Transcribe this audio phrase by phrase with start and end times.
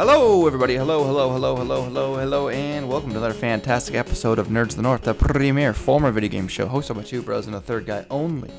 [0.00, 0.76] Hello, everybody.
[0.76, 4.76] Hello, hello, hello, hello, hello, hello, and welcome to another fantastic episode of Nerds of
[4.76, 7.84] the North, the premier former video game show hosted by two bros and a third
[7.84, 8.50] guy only.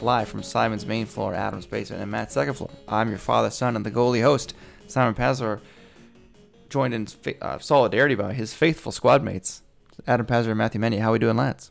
[0.00, 2.70] Live from Simon's main floor, Adam's basement, and Matt's second floor.
[2.88, 4.52] I'm your father, son, and the goalie host,
[4.88, 5.60] Simon Pazor,
[6.68, 7.06] joined in
[7.40, 9.62] uh, solidarity by his faithful squad mates,
[10.08, 10.98] Adam Pazor and Matthew Menny.
[10.98, 11.70] How are we doing, lads?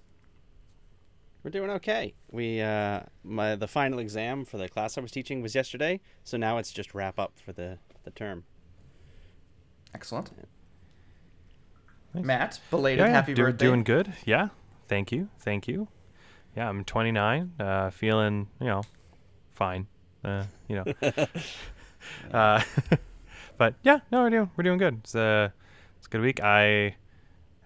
[1.44, 2.14] We're doing okay.
[2.32, 6.38] We uh, my the final exam for the class I was teaching was yesterday, so
[6.38, 8.46] now it's just wrap up for the the term.
[9.94, 10.32] Excellent.
[12.14, 12.26] Nice.
[12.26, 13.66] Matt, belated Yeah, yeah, happy do- birthday.
[13.66, 14.14] Doing good.
[14.26, 14.50] Yeah.
[14.88, 15.30] Thank you.
[15.40, 15.88] Thank you.
[16.56, 17.54] Yeah, I'm 29.
[17.60, 18.84] Uh, feeling, you know,
[19.52, 19.88] fine.
[20.24, 20.94] Uh, you know.
[22.34, 22.62] uh,
[23.58, 25.00] but yeah, no, we're doing we're doing good.
[25.04, 25.54] It's a
[25.98, 26.42] it's a good week.
[26.44, 26.96] I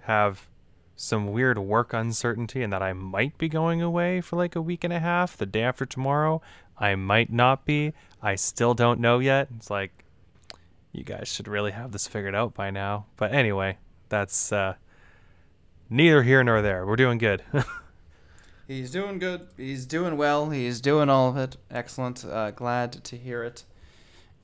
[0.03, 0.47] have
[0.95, 4.83] some weird work uncertainty and that I might be going away for like a week
[4.83, 5.37] and a half.
[5.37, 6.41] The day after tomorrow,
[6.77, 7.93] I might not be.
[8.21, 9.49] I still don't know yet.
[9.55, 10.05] It's like
[10.91, 13.05] you guys should really have this figured out by now.
[13.15, 13.77] But anyway,
[14.09, 14.75] that's uh,
[15.89, 16.85] neither here nor there.
[16.85, 17.43] We're doing good.
[18.67, 19.47] He's doing good.
[19.55, 20.49] He's doing well.
[20.49, 21.55] He's doing all of it.
[21.71, 22.25] Excellent.
[22.25, 23.63] Uh, glad to hear it.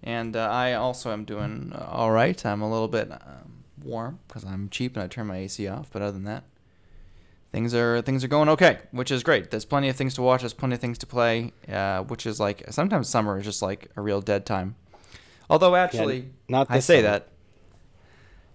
[0.01, 2.45] And uh, I also am doing all right.
[2.45, 5.89] I'm a little bit um, warm because I'm cheap and I turn my AC off.
[5.91, 6.43] But other than that,
[7.51, 9.51] things are things are going okay, which is great.
[9.51, 10.41] There's plenty of things to watch.
[10.41, 11.51] There's plenty of things to play.
[11.69, 14.75] Uh, which is like sometimes summer is just like a real dead time.
[15.49, 17.07] Although actually, not I say summer.
[17.09, 17.27] that.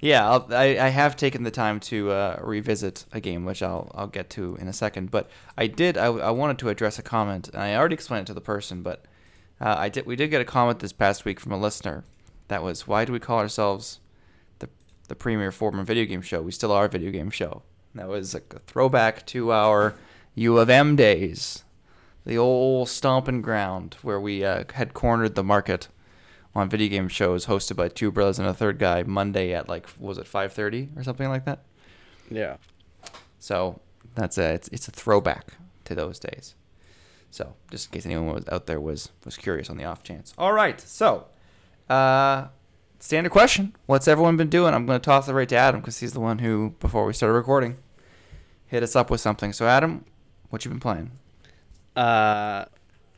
[0.00, 3.90] Yeah, I'll, I I have taken the time to uh, revisit a game, which I'll
[3.94, 5.10] I'll get to in a second.
[5.10, 8.26] But I did I, I wanted to address a comment, and I already explained it
[8.28, 9.04] to the person, but
[9.60, 12.04] uh, I did we did get a comment this past week from a listener
[12.48, 14.00] that was why do we call ourselves
[14.58, 14.68] the
[15.08, 16.42] the premier former video game show?
[16.42, 17.62] We still are a video game show.
[17.92, 19.94] And that was a throwback to our
[20.34, 21.64] U of M days,
[22.24, 25.88] the old stomping ground where we uh, had cornered the market
[26.58, 29.86] on video game shows hosted by two brothers and a third guy Monday at like
[29.98, 31.64] was it 5:30 or something like that.
[32.30, 32.56] Yeah.
[33.38, 33.80] So
[34.14, 35.54] that's a it's, it's a throwback
[35.84, 36.54] to those days.
[37.30, 40.34] So just in case anyone was out there was was curious on the off chance.
[40.38, 41.26] All right, so
[41.88, 42.48] uh,
[42.98, 44.74] standard question: What's everyone been doing?
[44.74, 47.12] I'm going to toss it right to Adam because he's the one who before we
[47.12, 47.76] started recording
[48.68, 49.52] hit us up with something.
[49.52, 50.04] So Adam,
[50.50, 51.10] what you been playing?
[51.96, 52.66] Uh,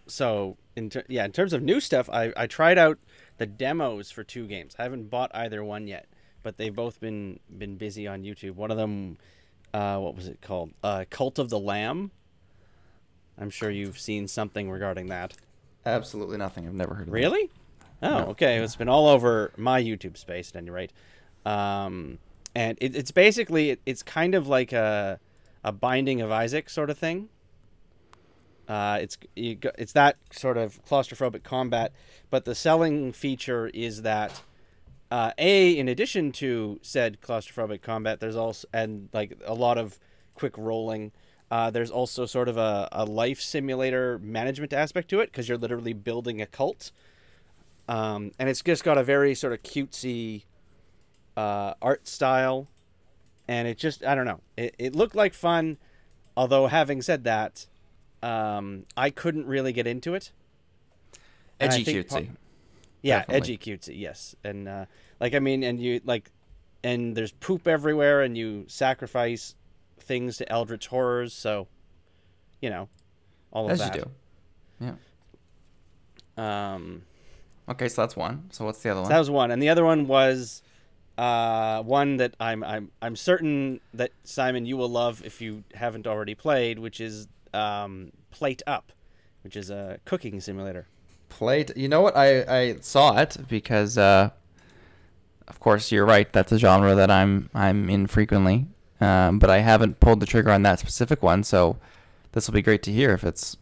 [0.07, 2.99] so in ter- yeah, in terms of new stuff, I I tried out
[3.41, 4.77] the demos for two games.
[4.79, 6.07] I haven't bought either one yet,
[6.43, 8.55] but they've both been been busy on YouTube.
[8.55, 9.17] One of them,
[9.73, 10.73] uh, what was it called?
[10.85, 12.11] Uh, Cult of the Lamb.
[13.39, 15.33] I'm sure you've seen something regarding that.
[15.87, 16.67] Absolutely nothing.
[16.69, 17.19] I've never heard of that.
[17.19, 17.51] Really?
[18.03, 18.27] Oh, No.
[18.33, 18.59] okay.
[18.59, 20.93] It's been all over my YouTube space at any rate.
[21.47, 22.19] Um,
[22.55, 25.19] and it, it's basically it, it's kind of like a
[25.65, 27.31] a Binding of Isaac sort of thing.
[28.71, 31.93] Uh, it's it's that sort of claustrophobic combat,
[32.31, 34.43] but the selling feature is that
[35.11, 39.99] uh, a in addition to said claustrophobic combat, there's also and like a lot of
[40.37, 41.11] quick rolling.
[41.51, 45.59] Uh, there's also sort of a, a life simulator management aspect to it because you're
[45.59, 46.93] literally building a cult,
[47.89, 50.45] um, and it's just got a very sort of cutesy
[51.37, 52.69] uh, art style,
[53.49, 54.43] and it just I don't know.
[54.57, 55.77] It, it looked like fun,
[56.37, 57.67] although having said that,
[58.23, 60.33] um, I couldn't really get into it.
[61.59, 62.09] And Edgy cutesy.
[62.09, 62.33] pa-
[63.03, 63.37] yeah, Definitely.
[63.37, 64.85] edgy cutesy, yes, and uh,
[65.21, 66.31] like I mean, and you like,
[66.85, 69.55] and there's poop everywhere, and you sacrifice
[69.99, 71.67] things to eldritch horrors, so
[72.61, 72.89] you know,
[73.53, 73.97] all of As that.
[73.97, 74.03] you
[74.81, 74.95] do.
[76.37, 76.75] Yeah.
[76.75, 77.03] Um,
[77.69, 78.49] Okay, so that's one.
[78.51, 79.11] So what's the other so one?
[79.11, 80.61] that was one, and the other one was
[81.17, 86.07] uh, one that I'm I'm I'm certain that Simon you will love if you haven't
[86.07, 88.93] already played, which is um, Plate Up,
[89.43, 90.87] which is a cooking simulator.
[91.29, 91.77] Plate.
[91.77, 92.17] You know what?
[92.17, 94.31] I I saw it because, uh,
[95.49, 96.31] of course, you're right.
[96.33, 98.67] That's a genre that I'm I'm in frequently,
[99.01, 101.45] um, but I haven't pulled the trigger on that specific one.
[101.45, 101.79] So
[102.33, 103.57] this will be great to hear if it's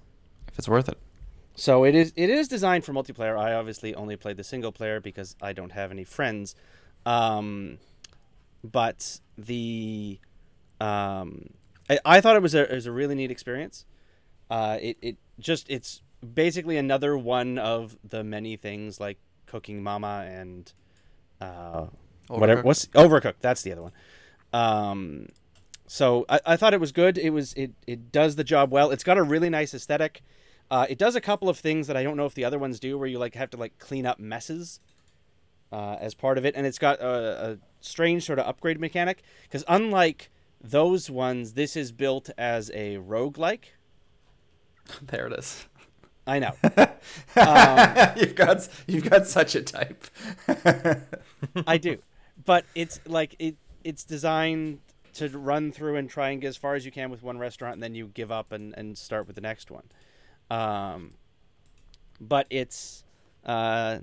[0.49, 0.99] if it's worth it.
[1.55, 3.37] So it is it is designed for multiplayer.
[3.39, 6.55] I obviously only played the single player because I don't have any friends.
[7.05, 7.79] Um,
[8.63, 10.19] but the
[10.81, 11.51] um,
[11.89, 13.85] I, I thought it was a it was a really neat experience.
[14.51, 16.03] Uh, it it just it's
[16.35, 20.73] basically another one of the many things like Cooking Mama and
[21.41, 21.87] uh,
[22.29, 23.41] whatever what's Overcooked.
[23.41, 23.93] That's the other one.
[24.53, 25.29] Um,
[25.87, 27.19] so I, I thought it was good.
[27.19, 28.91] It was it it does the job well.
[28.91, 30.23] It's got a really nice aesthetic.
[30.71, 32.79] Uh, it does a couple of things that I don't know if the other ones
[32.79, 34.81] do, where you like have to like clean up messes
[35.73, 39.23] uh, as part of it, and it's got a, a strange sort of upgrade mechanic
[39.45, 43.65] because unlike those ones, this is built as a roguelike.
[45.03, 45.67] There it is.
[46.27, 46.53] I know.
[47.37, 50.07] Um, you've got you've got such a type.
[51.67, 51.99] I do,
[52.45, 53.57] but it's like it.
[53.85, 54.81] It's designed
[55.15, 57.75] to run through and try and get as far as you can with one restaurant,
[57.75, 59.85] and then you give up and, and start with the next one.
[60.51, 61.15] Um,
[62.21, 63.05] but it's
[63.47, 63.99] uh,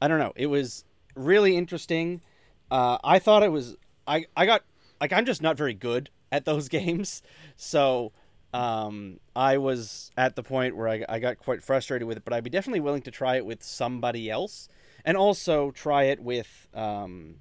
[0.00, 0.32] I don't know.
[0.34, 0.84] It was
[1.14, 2.22] really interesting.
[2.70, 3.76] Uh, I thought it was.
[4.06, 4.62] I I got
[5.00, 7.22] like I'm just not very good at those games,
[7.56, 8.12] so
[8.52, 12.24] um, I was at the point where I, I got quite frustrated with it.
[12.24, 14.68] But I'd be definitely willing to try it with somebody else,
[15.04, 17.36] and also try it with um,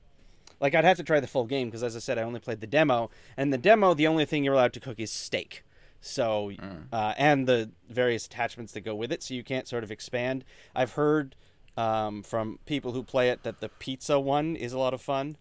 [0.60, 2.62] like I'd have to try the full game because as I said, I only played
[2.62, 5.64] the demo, and the demo the only thing you're allowed to cook is steak.
[6.00, 6.52] So
[6.92, 10.46] uh, and the various attachments that go with it, so you can't sort of expand.
[10.76, 11.36] I've heard
[11.76, 15.38] um, from people who play it that the pizza one is a lot of fun,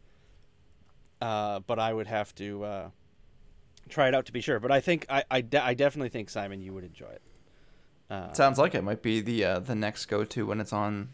[1.21, 2.91] uh, but I would have to uh,
[3.89, 4.61] try it out to be sure.
[4.61, 7.23] But I think I I, de- I definitely think Simon you would enjoy it.
[8.09, 11.11] Uh, Sounds like it might be the uh, the next go to when it's on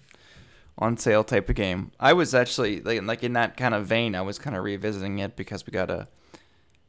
[0.78, 1.92] on sale type of game.
[2.00, 4.14] I was actually like, like in that kind of vein.
[4.14, 6.08] I was kind of revisiting it because we got a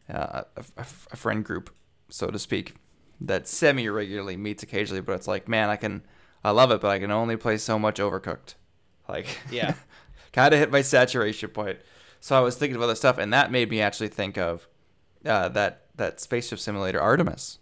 [0.09, 1.69] uh, a, a, a friend group,
[2.09, 2.75] so to speak,
[3.21, 5.01] that semi regularly meets occasionally.
[5.01, 6.04] But it's like, man, I can
[6.44, 8.56] I love it, but I can only play so much Overcooked.
[9.07, 9.75] Like, Yeah.
[10.33, 11.77] kind of hit my saturation point.
[12.23, 14.65] So I was thinking of other stuff, and that made me actually think of
[15.25, 17.59] uh, that that spaceship simulator Artemis.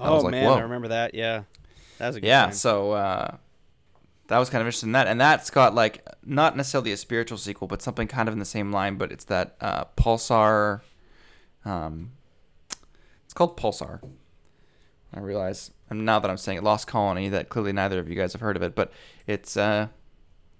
[0.00, 0.56] I oh was like, man, whoa.
[0.56, 1.14] I remember that.
[1.14, 1.44] Yeah,
[1.98, 2.54] that was a good Yeah, time.
[2.54, 3.36] so uh,
[4.26, 7.38] that was kind of interesting in that, and that's got like not necessarily a spiritual
[7.38, 8.96] sequel, but something kind of in the same line.
[8.96, 10.80] But it's that uh, Pulsar.
[11.64, 12.14] Um,
[13.24, 14.00] it's called Pulsar.
[15.14, 18.32] I realize now that I'm saying it, Lost Colony, that clearly neither of you guys
[18.32, 18.90] have heard of it, but
[19.28, 19.86] it's uh,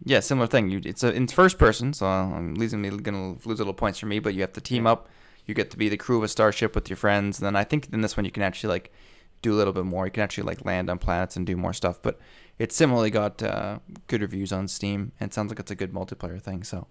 [0.04, 0.70] yeah, similar thing.
[0.70, 4.18] You it's a in first person, so I'm losing gonna lose little points for me,
[4.18, 5.08] but you have to team up.
[5.46, 7.64] You get to be the crew of a starship with your friends, and then I
[7.64, 8.92] think in this one you can actually like
[9.42, 10.06] do a little bit more.
[10.06, 12.00] You can actually like land on planets and do more stuff.
[12.00, 12.18] But
[12.58, 15.92] it's similarly got uh, good reviews on Steam, and it sounds like it's a good
[15.92, 16.64] multiplayer thing.
[16.64, 16.86] So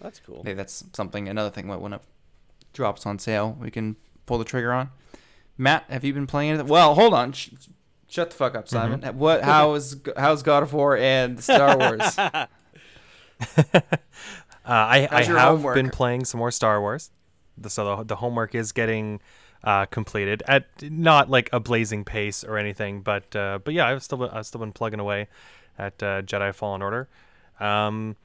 [0.00, 0.42] That's cool.
[0.44, 1.28] maybe that's something.
[1.28, 2.02] Another thing when it
[2.74, 3.96] drops on sale, we can
[4.26, 4.90] pull the trigger on.
[5.56, 6.68] Matt, have you been playing anything?
[6.68, 7.32] Well, hold on.
[8.14, 9.02] Sh- shut the fuck up, Simon.
[9.18, 9.42] What?
[9.42, 12.18] How is how's God of War and Star Wars?
[12.18, 12.36] Uh,
[14.66, 15.74] I, I have homework?
[15.74, 17.10] been playing some more Star Wars.
[17.68, 19.20] So the, the homework is getting
[19.62, 24.02] uh, completed at not like a blazing pace or anything, but uh, but yeah, I've
[24.02, 25.28] still been, I've still been plugging away
[25.78, 27.08] at uh, Jedi Fallen Order,
[27.60, 28.16] um,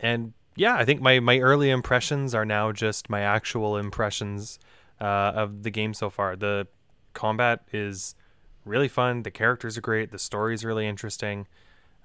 [0.00, 4.58] and yeah, I think my my early impressions are now just my actual impressions
[5.00, 6.34] uh, of the game so far.
[6.34, 6.66] The
[7.12, 8.14] combat is
[8.64, 9.22] really fun.
[9.22, 10.10] The characters are great.
[10.10, 11.46] The story is really interesting.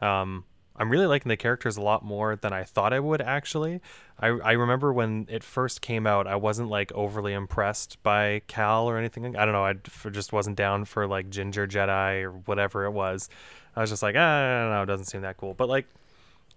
[0.01, 0.45] Um,
[0.75, 3.81] I'm really liking the characters a lot more than I thought I would actually.
[4.17, 8.89] I, I remember when it first came out, I wasn't like overly impressed by Cal
[8.89, 9.35] or anything.
[9.35, 9.65] I don't know.
[9.65, 9.73] I
[10.09, 13.29] just wasn't down for like Ginger Jedi or whatever it was.
[13.75, 15.53] I was just like, ah, I don't know, it doesn't seem that cool.
[15.53, 15.85] But like,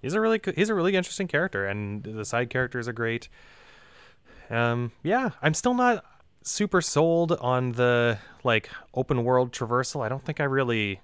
[0.00, 3.28] he's a really co- he's a really interesting character, and the side characters are great.
[4.50, 6.04] Um, yeah, I'm still not
[6.42, 10.04] super sold on the like open world traversal.
[10.04, 11.00] I don't think I really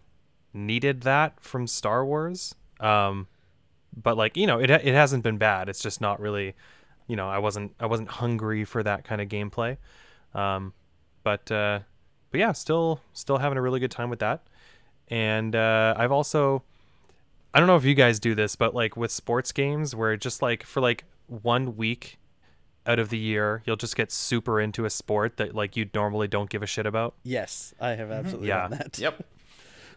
[0.53, 2.55] needed that from Star Wars.
[2.81, 3.29] Um,
[3.97, 5.69] but like you know, it it hasn't been bad.
[5.69, 6.55] It's just not really,
[7.07, 9.79] you know, I wasn't I wasn't hungry for that kind of gameplay.
[10.35, 10.73] Um,
[11.23, 11.81] but uh,
[12.31, 14.47] but yeah, still still having a really good time with that.
[15.09, 16.63] And uh, I've also
[17.55, 20.43] I don't know if you guys do this, but like with sports games where just
[20.43, 22.19] like for like one week
[22.89, 26.27] out of the year, you'll just get super into a sport that like you normally
[26.27, 27.15] don't give a shit about.
[27.23, 28.63] Yes, I have absolutely Yeah.
[28.69, 28.99] done that.
[28.99, 29.25] yep.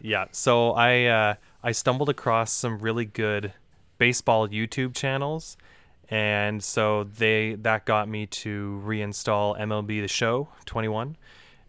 [0.02, 0.26] Yeah.
[0.32, 1.34] So I uh,
[1.64, 3.54] I stumbled across some really good
[3.98, 5.58] baseball YouTube channels,
[6.10, 11.16] and so they that got me to reinstall MLB The Show 21,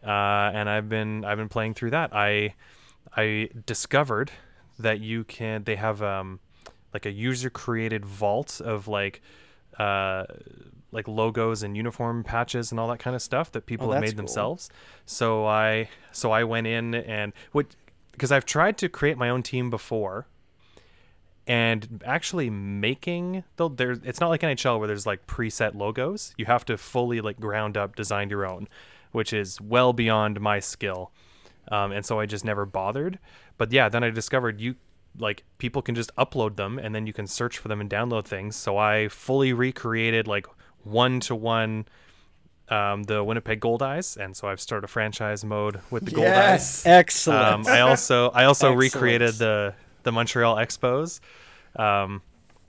[0.04, 2.10] uh, and I've been I've been playing through that.
[2.14, 2.54] I
[3.16, 4.32] I discovered
[4.78, 6.40] that you can they have um
[6.94, 9.20] like a user created vault of like
[9.78, 10.24] uh
[10.92, 14.00] like logos and uniform patches and all that kind of stuff that people Oh, have
[14.02, 14.16] made cool.
[14.18, 14.70] themselves.
[15.06, 17.74] So I so I went in and what
[18.12, 20.26] because I've tried to create my own team before
[21.46, 26.34] and actually making the there it's not like NHL where there's like preset logos.
[26.36, 28.68] You have to fully like ground up design your own,
[29.10, 31.10] which is well beyond my skill.
[31.68, 33.18] Um, and so I just never bothered.
[33.58, 34.76] But yeah, then I discovered you
[35.18, 38.24] like people can just upload them and then you can search for them and download
[38.24, 38.56] things.
[38.56, 40.46] So I fully recreated like
[40.84, 41.86] one to one
[42.68, 46.22] um, the Winnipeg Goldeyes, and so I've started a franchise mode with the Goldeyes.
[46.22, 46.86] Yes.
[46.86, 47.66] Excellent.
[47.66, 48.94] Um, I also I also Excellent.
[48.94, 49.74] recreated the
[50.04, 51.20] the Montreal Expos,
[51.76, 52.22] um,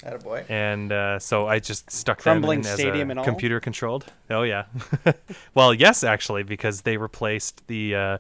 [0.04, 0.50] Attaboy.
[0.50, 4.06] and uh, so I just stuck Crumbling them in stadium as a computer controlled.
[4.30, 4.66] Oh yeah,
[5.56, 8.18] well yes actually because they replaced the uh,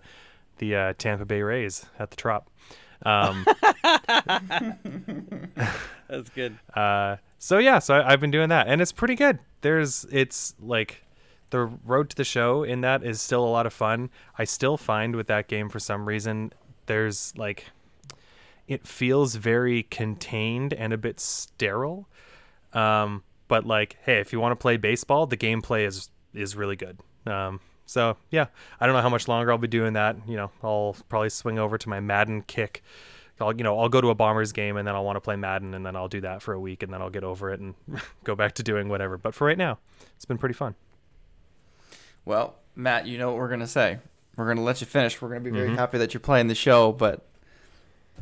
[0.59, 2.49] the uh, Tampa Bay Rays at the Trop.
[3.05, 3.45] Um,
[6.07, 6.57] That's good.
[6.73, 9.39] uh, so yeah, so I, I've been doing that, and it's pretty good.
[9.63, 11.03] There's it's like
[11.49, 14.11] the road to the show in that is still a lot of fun.
[14.37, 16.53] I still find with that game for some reason
[16.85, 17.65] there's like
[18.67, 22.07] it feels very contained and a bit sterile.
[22.73, 26.75] Um, but like, hey, if you want to play baseball, the gameplay is is really
[26.75, 26.99] good.
[27.25, 28.47] Um, so yeah,
[28.79, 30.17] I don't know how much longer I'll be doing that.
[30.27, 32.83] You know, I'll probably swing over to my Madden kick.
[33.41, 35.35] I'll you know I'll go to a Bombers game and then I'll want to play
[35.35, 37.59] Madden and then I'll do that for a week and then I'll get over it
[37.59, 37.73] and
[38.23, 39.17] go back to doing whatever.
[39.17, 39.79] But for right now,
[40.15, 40.75] it's been pretty fun.
[42.25, 43.99] Well, Matt, you know what we're gonna say.
[44.35, 45.21] We're gonna let you finish.
[45.21, 45.77] We're gonna be very Mhm.
[45.77, 47.25] happy that you're playing the show, but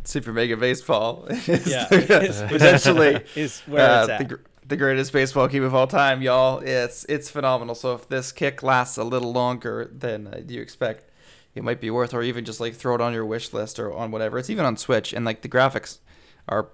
[0.03, 1.85] Super Mega Baseball is Yeah.
[1.89, 4.29] potentially Is where uh, it's at.
[4.29, 6.59] the, the greatest baseball game of all time, y'all.
[6.59, 7.75] It's it's phenomenal.
[7.75, 11.05] So if this kick lasts a little longer than uh, you expect,
[11.55, 13.93] it might be worth, or even just like throw it on your wish list or
[13.93, 14.37] on whatever.
[14.37, 15.99] It's even on Switch, and like the graphics
[16.47, 16.69] are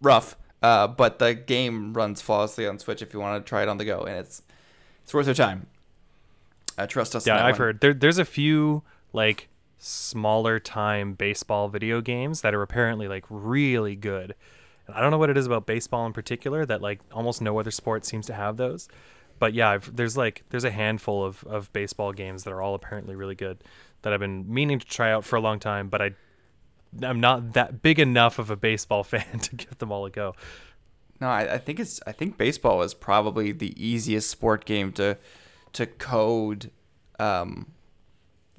[0.00, 3.68] rough, uh, but the game runs flawlessly on Switch if you want to try it
[3.68, 4.42] on the go, and it's
[5.02, 5.66] it's worth your time.
[6.78, 7.26] Uh, trust us.
[7.26, 7.60] Yeah, I've one.
[7.60, 9.48] heard there, there's a few like
[9.78, 14.34] smaller time baseball video games that are apparently like really good.
[14.86, 17.58] And I don't know what it is about baseball in particular that like almost no
[17.58, 18.88] other sport seems to have those.
[19.42, 22.76] But yeah, I've, there's like there's a handful of, of baseball games that are all
[22.76, 23.64] apparently really good
[24.02, 26.10] that I've been meaning to try out for a long time, but I
[27.02, 30.36] I'm not that big enough of a baseball fan to give them all a go.
[31.20, 35.18] No, I, I think it's I think baseball is probably the easiest sport game to
[35.72, 36.70] to code,
[37.18, 37.72] um,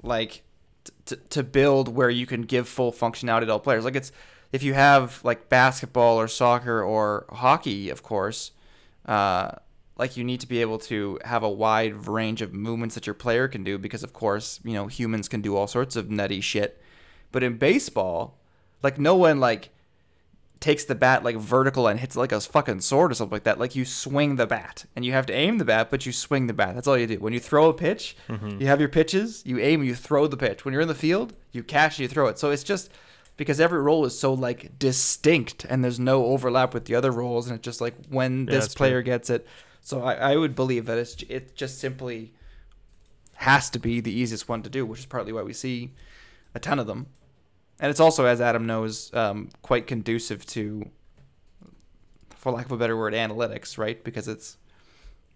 [0.02, 0.42] like
[0.84, 3.86] t- t- to build where you can give full functionality to all players.
[3.86, 4.12] Like it's
[4.52, 8.50] if you have like basketball or soccer or hockey, of course,
[9.06, 9.52] uh,
[9.96, 13.14] like you need to be able to have a wide range of movements that your
[13.14, 16.40] player can do because of course you know humans can do all sorts of nutty
[16.40, 16.80] shit.
[17.32, 18.38] But in baseball,
[18.82, 19.70] like no one like
[20.60, 23.58] takes the bat like vertical and hits like a fucking sword or something like that.
[23.58, 26.46] Like you swing the bat and you have to aim the bat, but you swing
[26.46, 26.74] the bat.
[26.74, 27.18] That's all you do.
[27.18, 28.60] When you throw a pitch, mm-hmm.
[28.60, 30.64] you have your pitches, you aim you throw the pitch.
[30.64, 32.38] When you're in the field, you catch and you throw it.
[32.38, 32.90] So it's just
[33.36, 37.46] because every role is so like distinct and there's no overlap with the other roles
[37.46, 38.86] and it's just like when Yeah, this that's true.
[38.86, 39.46] player gets it.
[39.84, 42.32] So I, I would believe that it's it just simply
[43.34, 45.92] has to be the easiest one to do, which is partly why we see
[46.54, 47.06] a ton of them.
[47.78, 50.88] And it's also, as Adam knows, um, quite conducive to,
[52.36, 54.02] for lack of a better word, analytics, right?
[54.02, 54.56] Because it's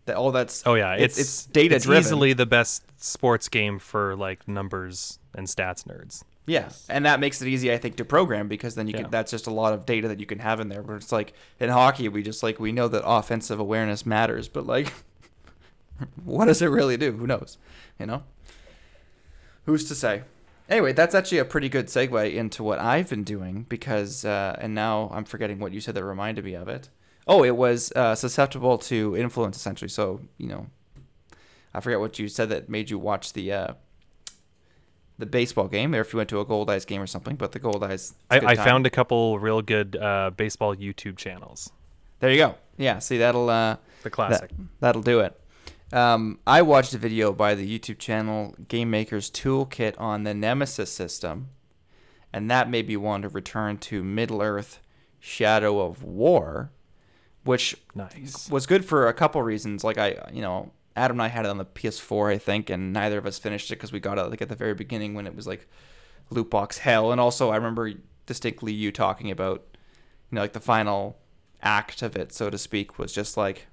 [0.06, 1.98] that all that's Oh yeah, It's- it's it's data-driven.
[2.00, 6.22] easily the best sports game for like numbers and stats nerds.
[6.48, 9.02] Yeah, and that makes it easy, I think, to program because then you Yeah.
[9.02, 9.10] can.
[9.10, 10.82] That's just a lot of data that you can have in there.
[10.82, 14.66] But it's like in hockey, we just like we know that offensive awareness matters, but
[14.66, 14.92] like,
[16.24, 17.12] what does it really do?
[17.12, 17.58] Who knows?
[18.00, 18.22] You know,
[19.66, 20.22] who's to say?
[20.68, 24.74] Anyway, that's actually a pretty good segue into what I've been doing because, uh, and
[24.74, 26.90] now I'm forgetting what you said that reminded me of it.
[27.26, 29.88] Oh, it was uh, susceptible to influence, essentially.
[29.88, 30.66] So you know,
[31.74, 33.72] I forget what you said that made you watch the uh,
[35.18, 37.36] the baseball game, or if you went to a Goldeyes game or something.
[37.36, 41.72] But the Goldeyes, I, I found a couple real good uh, baseball YouTube channels.
[42.20, 42.54] There you go.
[42.76, 44.50] Yeah, see that'll uh, The classic.
[44.80, 45.38] That'll do it.
[45.92, 50.92] Um, I watched a video by the YouTube channel Game Maker's Toolkit on the Nemesis
[50.92, 51.48] system,
[52.32, 54.80] and that made me want to return to Middle Earth
[55.18, 56.70] Shadow of War,
[57.44, 58.50] which nice.
[58.50, 59.82] was good for a couple reasons.
[59.82, 62.92] Like I, you know, Adam and I had it on the PS4, I think, and
[62.92, 65.26] neither of us finished it because we got it like at the very beginning when
[65.26, 65.68] it was like
[66.30, 67.12] loot box hell.
[67.12, 67.92] And also, I remember
[68.26, 69.64] distinctly you talking about,
[70.30, 71.18] you know, like the final
[71.62, 73.66] act of it, so to speak, was just like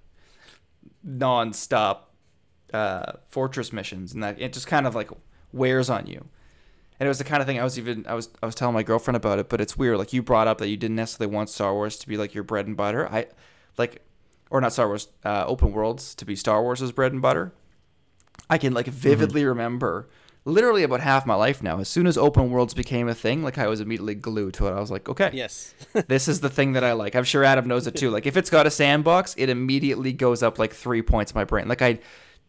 [1.03, 2.13] non-stop
[2.73, 5.09] uh, fortress missions, and that it just kind of like
[5.51, 6.25] wears on you.
[6.99, 8.73] And it was the kind of thing I was even I was I was telling
[8.73, 9.97] my girlfriend about it, but it's weird.
[9.97, 12.43] Like you brought up that you didn't necessarily want Star Wars to be like your
[12.43, 13.07] bread and butter.
[13.09, 13.27] I
[13.77, 14.01] like
[14.49, 17.53] or not Star Wars, uh, open worlds to be Star Wars' bread and butter.
[18.49, 20.07] I can like vividly remember
[20.45, 21.79] literally about half my life now.
[21.79, 24.71] As soon as open worlds became a thing, like I was immediately glued to it.
[24.71, 25.73] I was like, okay, Yes.
[26.07, 27.15] this is the thing that I like.
[27.15, 28.11] I'm sure Adam knows it too.
[28.11, 31.43] Like if it's got a sandbox, it immediately goes up like three points in my
[31.43, 31.67] brain.
[31.67, 31.99] Like I,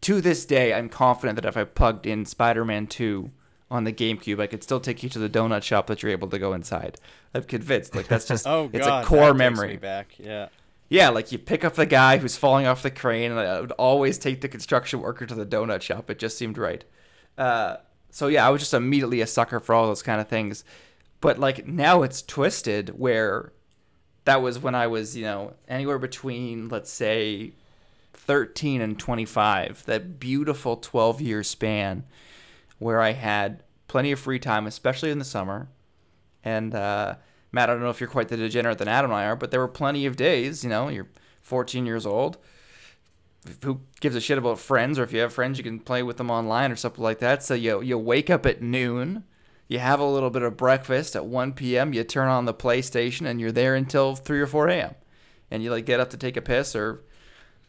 [0.01, 3.31] to this day, I'm confident that if I plugged in Spider-Man 2
[3.71, 6.27] on the GameCube, I could still take you to the donut shop that you're able
[6.29, 6.97] to go inside.
[7.33, 7.95] I'm convinced.
[7.95, 9.03] Like that's just oh it's god.
[9.03, 9.69] a core memory.
[9.69, 10.13] me back.
[10.19, 10.49] Yeah.
[10.89, 13.73] Yeah, like you pick up the guy who's falling off the crane, and I would
[13.73, 16.09] always take the construction worker to the donut shop.
[16.09, 16.83] It just seemed right.
[17.37, 17.77] Uh,
[18.09, 20.63] so yeah, I was just immediately a sucker for all those kind of things.
[21.19, 23.51] But like now it's twisted where
[24.25, 27.53] that was when I was, you know, anywhere between let's say
[28.13, 32.03] 13 and 25, that beautiful 12 year span
[32.79, 35.69] where I had plenty of free time, especially in the summer.
[36.43, 37.15] And uh,
[37.51, 39.51] Matt, I don't know if you're quite the degenerate that Adam and I are, but
[39.51, 41.07] there were plenty of days, you know, you're
[41.41, 42.37] 14 years old.
[43.63, 44.99] Who gives a shit about friends?
[44.99, 47.43] Or if you have friends, you can play with them online or something like that.
[47.43, 49.23] So you you wake up at noon,
[49.69, 51.93] you have a little bit of breakfast at 1 p.m.
[51.93, 54.95] You turn on the PlayStation and you're there until 3 or 4 a.m.
[55.49, 57.03] And you like get up to take a piss or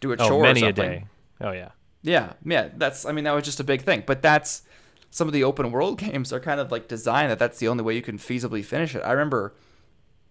[0.01, 0.91] do a Oh, chore many or a something.
[0.91, 1.05] day.
[1.41, 1.69] Oh yeah.
[2.03, 2.71] Yeah, yeah.
[2.77, 4.63] That's I mean that was just a big thing, but that's
[5.11, 7.85] some of the open world games are kind of like designed that that's the only
[7.85, 9.03] way you can feasibly finish it.
[9.03, 9.55] I remember,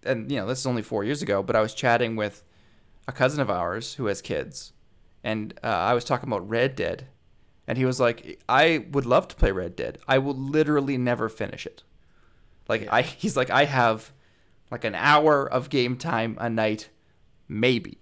[0.08, 2.44] and you know this is only four years ago, but I was chatting with
[3.06, 4.72] a cousin of ours who has kids,
[5.22, 7.06] and uh, I was talking about Red Dead,
[7.66, 9.98] and he was like, "I would love to play Red Dead.
[10.08, 11.82] I will literally never finish it.
[12.68, 14.12] Like I, he's like, I have
[14.70, 16.88] like an hour of game time a night,
[17.48, 17.98] maybe."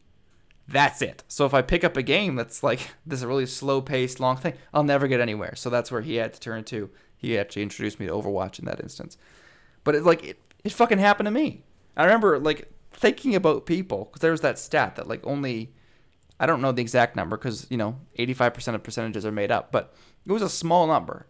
[0.68, 1.22] that's it.
[1.28, 4.54] So if I pick up a game that's like this really slow paced, long thing,
[4.75, 5.54] I'll never get anywhere.
[5.56, 6.90] So that's where he had to turn to.
[7.16, 9.16] He actually introduced me to Overwatch in that instance.
[9.84, 11.62] But it like it, it fucking happened to me.
[11.96, 15.72] I remember like thinking about people because there was that stat that like only
[16.38, 19.72] I don't know the exact number because you know 85% of percentages are made up,
[19.72, 21.26] but it was a small number.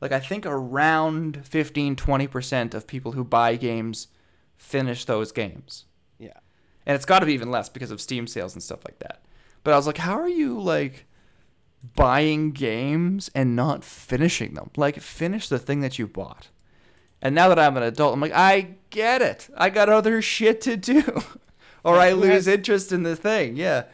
[0.00, 4.08] Like I think around 15 20% of people who buy games
[4.56, 5.86] finish those games
[6.18, 6.38] Yeah.
[6.86, 9.22] and it's got to be even less because of Steam sales and stuff like that.
[9.64, 11.06] But I was like, how are you like
[11.96, 14.70] buying games and not finishing them?
[14.76, 16.48] Like, finish the thing that you bought.
[17.22, 19.48] And now that I'm an adult, I'm like, I get it.
[19.56, 21.22] I got other shit to do,
[21.84, 23.56] or I lose interest in the thing.
[23.56, 23.84] Yeah,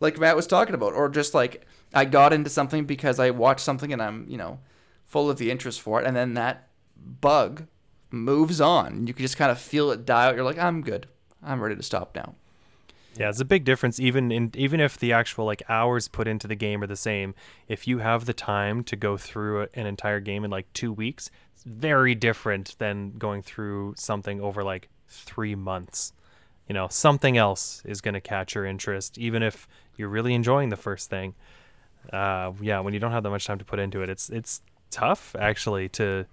[0.00, 3.60] like Matt was talking about, or just like I got into something because I watched
[3.60, 4.58] something and I'm you know
[5.04, 7.66] full of the interest for it, and then that bug
[8.10, 9.06] moves on.
[9.06, 10.34] You can just kind of feel it die out.
[10.34, 11.08] You're like, I'm good.
[11.42, 12.34] I'm ready to stop now.
[13.18, 16.48] Yeah, it's a big difference even in even if the actual like hours put into
[16.48, 17.34] the game are the same.
[17.68, 21.30] If you have the time to go through an entire game in like 2 weeks,
[21.51, 26.12] it's very different than going through something over like 3 months.
[26.68, 30.68] You know, something else is going to catch your interest even if you're really enjoying
[30.70, 31.34] the first thing.
[32.12, 34.62] Uh yeah, when you don't have that much time to put into it, it's it's
[34.90, 36.26] tough actually to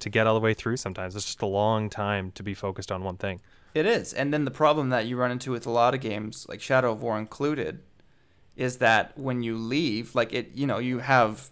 [0.00, 1.14] to get all the way through sometimes.
[1.14, 3.40] It's just a long time to be focused on one thing.
[3.74, 4.12] It is.
[4.12, 6.92] And then the problem that you run into with a lot of games, like Shadow
[6.92, 7.80] of War included,
[8.56, 11.50] is that when you leave, like it, you know, you have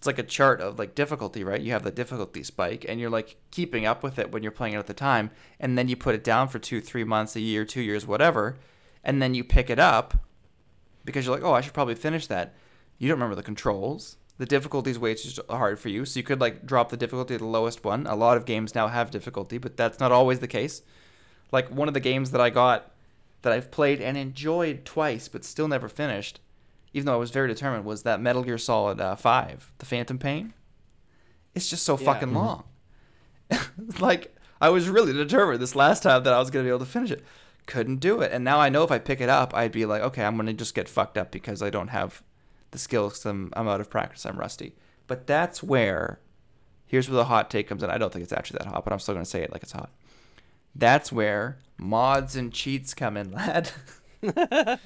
[0.00, 1.60] it's like a chart of like difficulty, right?
[1.60, 4.72] You have the difficulty spike and you're like keeping up with it when you're playing
[4.72, 7.40] it at the time, and then you put it down for 2, 3 months, a
[7.40, 8.56] year, 2 years, whatever,
[9.04, 10.14] and then you pick it up
[11.04, 12.54] because you're like, "Oh, I should probably finish that."
[12.96, 14.16] You don't remember the controls.
[14.38, 17.34] The difficulty is way too hard for you, so you could like drop the difficulty
[17.34, 18.06] to the lowest one.
[18.06, 20.80] A lot of games now have difficulty, but that's not always the case
[21.52, 22.92] like one of the games that I got
[23.42, 26.40] that I've played and enjoyed twice but still never finished,
[26.92, 30.18] even though I was very determined, was that Metal Gear Solid uh, 5, The Phantom
[30.18, 30.54] Pain.
[31.54, 32.04] It's just so Yeah.
[32.12, 32.34] fucking Mhm.
[32.34, 32.64] long.
[34.00, 36.84] like I was really determined this last time that I was going to be able
[36.84, 37.24] to finish it.
[37.66, 38.32] Couldn't do it.
[38.32, 40.46] And now I know if I pick it up, I'd be like, okay, I'm going
[40.46, 42.22] to just get fucked up because I don't have
[42.72, 43.24] the skills.
[43.26, 44.24] I'm, I'm out of practice.
[44.26, 44.74] I'm rusty.
[45.06, 46.20] But that's where,
[46.86, 47.90] here's where the hot take comes in.
[47.90, 49.62] I don't think it's actually that hot, but I'm still going to say it like
[49.62, 49.90] it's hot.
[50.74, 53.70] That's where mods and cheats come in, lad.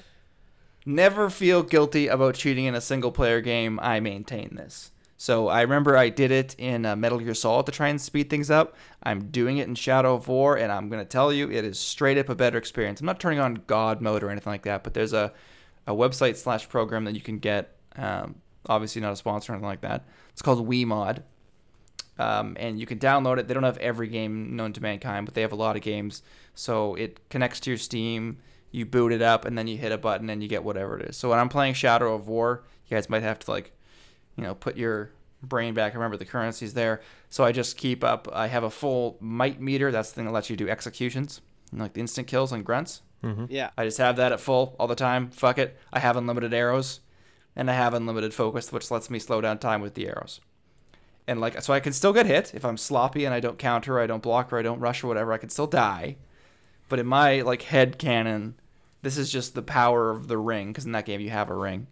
[0.85, 3.79] Never feel guilty about cheating in a single player game.
[3.81, 4.91] I maintain this.
[5.17, 8.29] So I remember I did it in uh, Metal Gear Solid to try and speed
[8.29, 8.75] things up.
[9.01, 12.17] I'm doing it in Shadow of War, and I'm to tell you, it is straight
[12.17, 12.99] up a better experience.
[12.99, 15.33] I'm not turning on God mode or anything like that, but there's a,
[15.87, 17.75] a website slash program that you can get.
[17.95, 18.35] Um,
[18.67, 20.05] obviously, not a sponsor or anything like that.
[20.33, 21.23] It's called WeMod
[22.17, 23.47] um, and you can download it.
[23.47, 26.21] They don't have every game known to mankind, but they have a lot of games.
[26.53, 28.37] So it connects to your Steam.
[28.75, 31.09] You boot it up, and then you hit a button, and you get whatever it
[31.09, 31.15] is.
[31.15, 33.71] So when I'm playing Shadow of War, you guys might have to like,
[34.35, 35.11] you know, put your
[35.41, 35.93] brain back.
[35.93, 37.01] Remember the currencies there.
[37.29, 38.27] So I just keep up.
[38.33, 39.91] I have a full might meter.
[39.91, 41.39] That's the thing that lets you do executions,
[41.71, 43.01] and like the instant kills and grunts.
[43.23, 43.47] Mhm.
[43.49, 43.69] Yeah.
[43.77, 45.29] I just have that at full all the time.
[45.29, 45.77] Fuck it.
[45.93, 46.99] I have unlimited arrows,
[47.55, 50.41] and I have unlimited focus, which lets me slow down time with the arrows.
[51.27, 53.99] And like, so I can still get hit if I'm sloppy and I don't counter,
[54.01, 55.31] I don't block, or I don't rush or whatever.
[55.31, 56.17] I can still die.
[56.89, 58.55] But in my like head canon,
[59.05, 61.55] this is just the power of the ring, because in that game you have a
[61.55, 61.85] ring.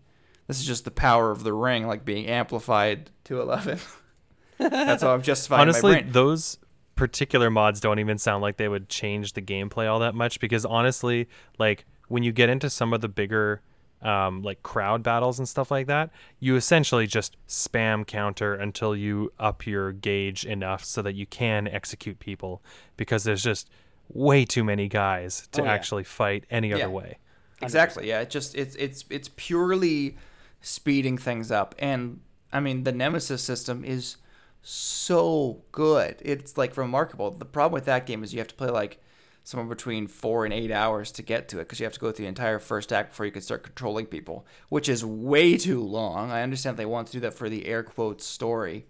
[0.47, 3.77] This is just the power of the ring, like being amplified to eleven.
[4.57, 6.57] That's how I'm justifying my honestly those
[6.95, 10.65] particular mods don't even sound like they would change the gameplay all that much because
[10.65, 11.27] honestly
[11.59, 13.61] like when you get into some of the bigger
[14.03, 19.31] um, like crowd battles and stuff like that you essentially just spam counter until you
[19.39, 22.61] up your gauge enough so that you can execute people
[22.95, 23.69] because there's just
[24.09, 25.71] way too many guys to Oh, yeah.
[25.73, 26.75] actually fight any Yeah.
[26.75, 27.17] other way
[27.61, 28.09] Exactly.
[28.09, 28.19] Yeah.
[28.21, 30.17] It just it's it's it's purely
[30.59, 32.19] speeding things up, and
[32.51, 34.17] I mean the Nemesis system is
[34.61, 36.15] so good.
[36.21, 37.31] It's like remarkable.
[37.31, 38.99] The problem with that game is you have to play like
[39.45, 42.11] somewhere between four and eight hours to get to it because you have to go
[42.11, 45.81] through the entire first act before you can start controlling people, which is way too
[45.81, 46.31] long.
[46.31, 48.87] I understand they want to do that for the air quotes story,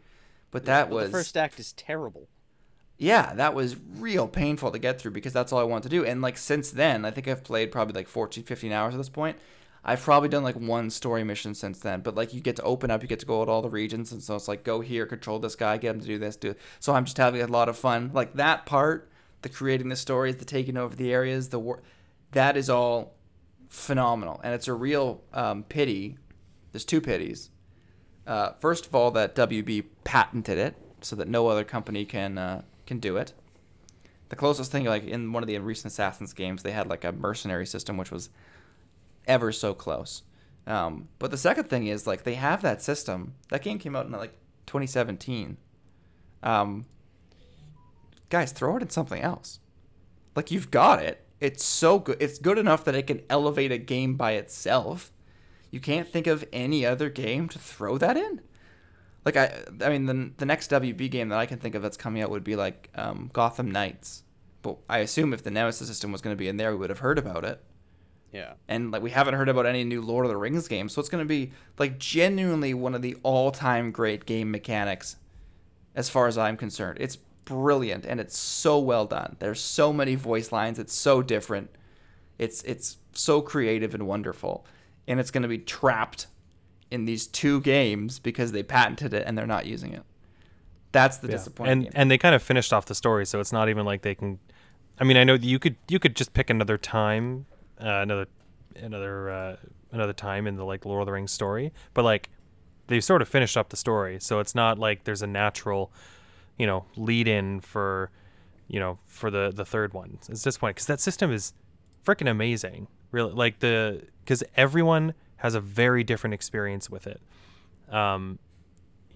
[0.52, 2.28] but that But was the first act is terrible.
[2.98, 6.06] Yeah, that was real painful to get through because that's all I want to do.
[6.06, 9.10] And like since then, I think I've played probably like 14, 15 hours at this
[9.10, 9.38] point.
[9.86, 12.02] I've probably done like one story mission since then.
[12.02, 14.12] But like you get to open up, you get to go to all the regions,
[14.12, 16.56] and so it's like go here, control this guy, get him to do this, do.
[16.80, 18.12] So I'm just having a lot of fun.
[18.14, 19.10] Like that part,
[19.42, 21.82] the creating the stories, the taking over the areas, the war,
[22.32, 23.16] that is all
[23.68, 26.18] phenomenal, and it's a real um, pity.
[26.72, 27.50] There's two pities.
[28.26, 32.62] Uh, first of all, that WB patented it so that no other company can uh,
[32.86, 33.34] can do it.
[34.30, 37.12] The closest thing, like in one of the recent Assassin's games, they had like a
[37.12, 38.30] mercenary system, which was
[39.28, 40.24] ever so close.
[40.66, 43.36] Um, but the second thing is like they have that system.
[43.50, 44.34] That game came out in like
[44.66, 45.58] 2017.
[46.42, 46.86] Um,
[48.30, 49.60] guys, throw it in something else.
[50.36, 51.26] Like you've got it.
[51.40, 52.18] It's so good.
[52.20, 55.12] It's good enough that it can elevate a game by itself.
[55.72, 58.42] You can't think of any other game to throw that in.
[59.26, 61.98] Like I, I mean, the the next WB game that I can think of that's
[61.98, 64.24] coming out would be like um, Gotham Knights.
[64.62, 66.90] But I assume if the Nemesis system was going to be in there, we would
[66.90, 67.62] have heard about it
[68.32, 68.54] Yeah.
[68.70, 71.10] and like we haven't heard about any new Lord of the Rings games, so it's
[71.10, 75.18] going to be like genuinely one of the all-time great game mechanics
[75.96, 76.98] as far as I'm concerned.
[77.02, 79.36] It's brilliant and it's so well done.
[79.40, 81.70] There's so many voice lines, it's so different.
[82.40, 84.66] It's it's so creative and wonderful.
[85.10, 86.28] And it's going to be trapped
[86.92, 90.04] in these two games because they patented it and they're not using it.
[90.92, 91.38] That's the Yeah.
[91.38, 91.92] disappointing And game.
[91.96, 94.40] and they kind of finished off the story, so it's not even like they can.
[95.00, 97.46] I mean, I know you could you could just pick another time,
[97.80, 98.28] uh, another
[98.76, 99.56] another uh,
[99.92, 102.30] another time in the like Lord of the Rings story, but like
[102.88, 105.92] they sort of finished up the story, so it's not like there's a natural,
[106.60, 108.12] you know, lead in for,
[108.68, 110.20] you know, for the the third one.
[110.30, 111.54] It's this point because that system is
[112.06, 112.88] freaking amazing.
[113.12, 117.22] Really, like the because everyone has a very different experience with it.
[117.92, 118.40] Um,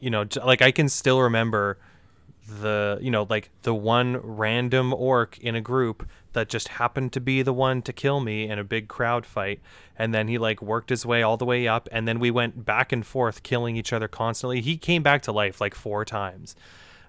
[0.01, 1.79] you know, like I can still remember
[2.45, 7.21] the, you know, like the one random orc in a group that just happened to
[7.21, 9.61] be the one to kill me in a big crowd fight.
[9.97, 11.87] And then he like worked his way all the way up.
[11.93, 14.59] And then we went back and forth killing each other constantly.
[14.59, 16.57] He came back to life like four times.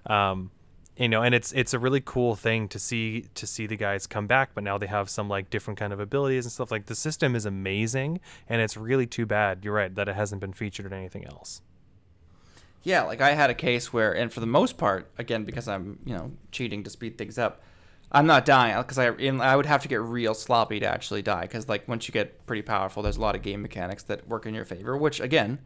[0.05, 0.51] Um,
[0.99, 4.05] you know, and it's it's a really cool thing to see to see the guys
[4.05, 6.71] come back, but now they have some like different kind of abilities and stuff.
[6.71, 9.63] Like the system is amazing, and it's really too bad.
[9.63, 11.61] You're right that it hasn't been featured in anything else.
[12.83, 15.99] Yeah, like I had a case where, and for the most part, again because I'm
[16.05, 17.63] you know cheating to speed things up,
[18.11, 21.43] I'm not dying because I I would have to get real sloppy to actually die
[21.43, 24.45] because like once you get pretty powerful, there's a lot of game mechanics that work
[24.45, 25.59] in your favor, which again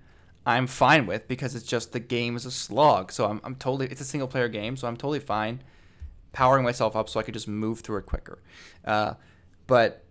[0.45, 3.11] I'm fine with because it's just the game is a slog.
[3.11, 5.61] So I'm I'm totally it's a single player game, so I'm totally fine
[6.33, 8.39] powering myself up so I could just move through it quicker.
[8.83, 9.13] Uh,
[9.67, 10.03] but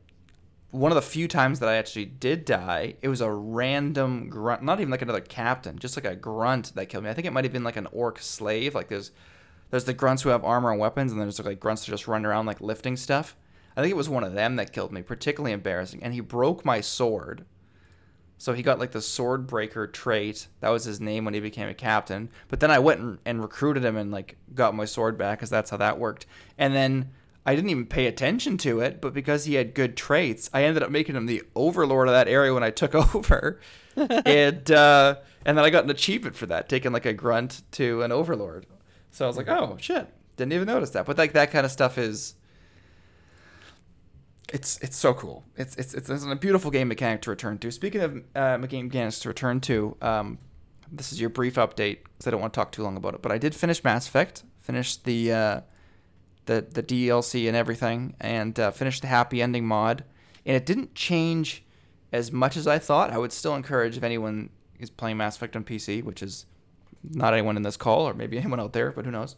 [0.70, 4.62] one of the few times that I actually did die, it was a random grunt,
[4.62, 7.10] not even like another captain, just like a grunt that killed me.
[7.10, 8.74] I think it might have been like an orc slave.
[8.74, 9.10] Like there's
[9.70, 12.08] there's the grunts who have armor and weapons, and then there's like grunts that just
[12.08, 13.36] run around like lifting stuff.
[13.76, 16.02] I think it was one of them that killed me, particularly embarrassing.
[16.02, 17.44] And he broke my sword.
[18.42, 20.48] So he got like the sword breaker trait.
[20.58, 22.28] That was his name when he became a captain.
[22.48, 25.48] But then I went and, and recruited him and like got my sword back because
[25.48, 26.26] that's how that worked.
[26.58, 27.12] And then
[27.46, 30.82] I didn't even pay attention to it, but because he had good traits, I ended
[30.82, 33.60] up making him the overlord of that area when I took over.
[33.96, 38.02] and uh, and then I got an achievement for that, taking like a grunt to
[38.02, 38.66] an overlord.
[39.12, 41.06] So I was like, oh shit, didn't even notice that.
[41.06, 42.34] But like that kind of stuff is
[44.48, 45.44] it's it's so cool.
[45.56, 47.70] It's it's it's, a beautiful game mechanic to return to.
[47.70, 50.38] Speaking of uh, game mechanics to return to, um,
[50.90, 53.22] this is your brief update because I don't want to talk too long about it.
[53.22, 55.60] But I did finish Mass Effect, finished the uh,
[56.46, 60.04] the the DLC and everything, and uh, finished the happy ending mod.
[60.44, 61.64] And it didn't change
[62.12, 63.10] as much as I thought.
[63.10, 66.46] I would still encourage if anyone is playing Mass Effect on PC, which is
[67.02, 69.36] not anyone in this call or maybe anyone out there, but who knows.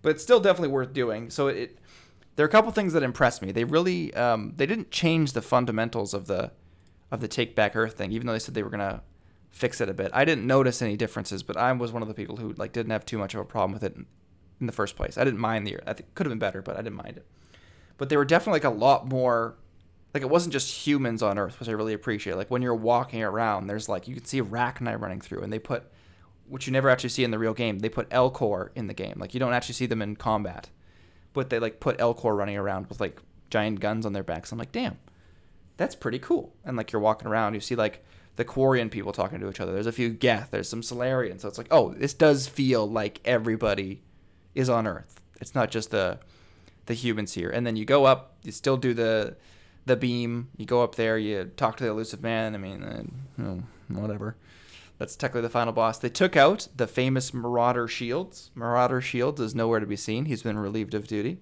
[0.00, 1.28] But it's still definitely worth doing.
[1.30, 1.78] So it,
[2.38, 3.50] there are a couple things that impressed me.
[3.50, 6.52] They really um, they didn't change the fundamentals of the
[7.10, 9.02] of the Take Back Earth thing, even though they said they were gonna
[9.50, 10.12] fix it a bit.
[10.14, 12.92] I didn't notice any differences, but I was one of the people who like didn't
[12.92, 14.06] have too much of a problem with it in,
[14.60, 15.18] in the first place.
[15.18, 17.26] I didn't mind the I think could have been better, but I didn't mind it.
[17.96, 19.56] But they were definitely like a lot more
[20.14, 22.36] like it wasn't just humans on Earth, which I really appreciate.
[22.36, 25.58] Like when you're walking around, there's like you can see Arachni running through, and they
[25.58, 25.90] put
[26.46, 27.80] which you never actually see in the real game.
[27.80, 29.14] They put Elcor in the game.
[29.16, 30.70] Like you don't actually see them in combat,
[31.32, 34.52] but they like put Elcor running around with like giant guns on their backs.
[34.52, 34.98] I'm like, damn,
[35.76, 36.54] that's pretty cool.
[36.64, 38.04] And like you're walking around, you see like
[38.36, 39.72] the Quarian people talking to each other.
[39.72, 40.50] There's a few Geth.
[40.50, 41.40] There's some Salarians.
[41.40, 44.02] So it's like, oh, this does feel like everybody
[44.54, 45.20] is on Earth.
[45.40, 46.18] It's not just the
[46.86, 47.50] the humans here.
[47.50, 49.36] And then you go up, you still do the
[49.86, 50.48] the beam.
[50.56, 52.54] You go up there, you talk to the Illusive man.
[52.54, 52.82] I mean,
[53.38, 53.54] uh,
[53.88, 54.36] whatever.
[54.98, 55.98] That's technically the final boss.
[55.98, 58.50] They took out the famous Marauder Shields.
[58.54, 60.24] Marauder Shields is nowhere to be seen.
[60.24, 61.38] He's been relieved of duty.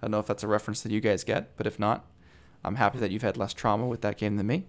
[0.00, 2.04] I don't know if that's a reference that you guys get, but if not,
[2.62, 4.66] I'm happy that you've had less trauma with that game than me.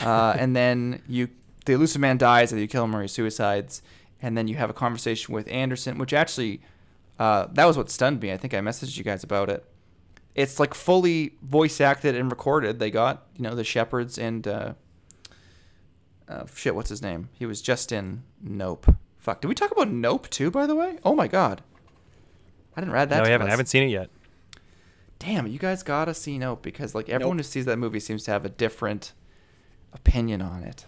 [0.00, 1.28] Uh, and then you,
[1.66, 3.80] the Illusive man dies, and you kill him or he suicides,
[4.20, 6.60] and then you have a conversation with Anderson, which actually,
[7.20, 8.32] uh, that was what stunned me.
[8.32, 9.64] I think I messaged you guys about it.
[10.34, 12.78] It's like fully voice acted and recorded.
[12.78, 14.74] They got you know the shepherds and uh,
[16.30, 16.74] uh, shit.
[16.74, 17.28] What's his name?
[17.32, 18.94] He was just in Nope.
[19.18, 19.40] Fuck.
[19.42, 20.50] Did we talk about Nope too?
[20.50, 20.98] By the way.
[21.04, 21.62] Oh my god.
[22.76, 23.16] I didn't read that.
[23.18, 23.46] no, to I haven't.
[23.46, 23.48] us.
[23.48, 24.10] I haven't seen it yet.
[25.18, 27.44] Damn, you guys gotta see Nope because like everyone Nope.
[27.46, 29.12] who sees that movie seems to have a different
[29.92, 30.86] opinion on it,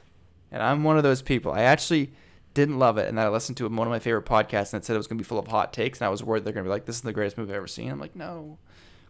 [0.51, 1.53] and I'm one of those people.
[1.53, 2.13] I actually
[2.55, 4.87] didn't love it, and then I listened to one of my favorite podcasts, and it
[4.87, 6.65] said it was gonna be full of hot takes, and I was worried they're gonna
[6.65, 8.59] be like, "This is the greatest movie I've ever seen." I'm like, no,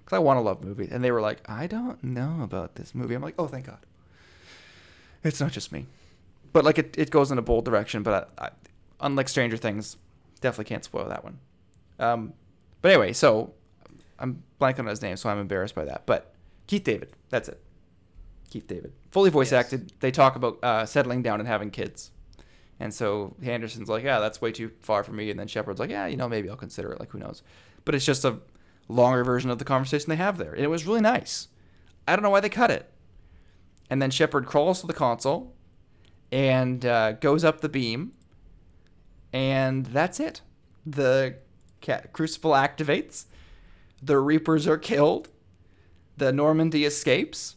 [0.04, 2.94] because I want to love movies, and they were like, "I don't know about this
[2.94, 3.78] movie." I'm like, "Oh, thank God."
[5.22, 5.86] It's not just me,
[6.52, 8.02] but like it, it goes in a bold direction.
[8.02, 8.50] But I, I,
[9.00, 9.96] unlike Stranger Things,
[10.40, 11.38] definitely can't spoil that one.
[11.98, 12.32] Um,
[12.80, 13.54] but anyway, so
[14.18, 16.06] I'm blanking on his name, so I'm embarrassed by that.
[16.06, 16.34] But
[16.66, 17.60] Keith David, that's it.
[18.50, 19.64] Keith David, fully voice Yes.
[19.64, 19.92] acted.
[20.00, 22.10] They talk about uh, settling down and having kids,
[22.78, 25.88] and so Anderson's like, "Yeah, that's way too far for me," and then Shepard's like,
[25.90, 27.00] "Yeah, you know, maybe I'll consider it.
[27.00, 27.42] Like, who knows?"
[27.86, 28.40] But it's just a
[28.88, 31.48] longer version of the conversation they have there, and it was really nice.
[32.06, 32.90] I don't know why they cut it.
[33.88, 35.54] And then Shepard crawls to the console
[36.32, 38.12] and uh, goes up the beam,
[39.32, 40.40] and that's it.
[40.84, 41.36] The
[41.80, 43.26] ca- crucible activates.
[44.02, 45.28] The Reapers are killed.
[46.16, 47.56] The Normandy escapes.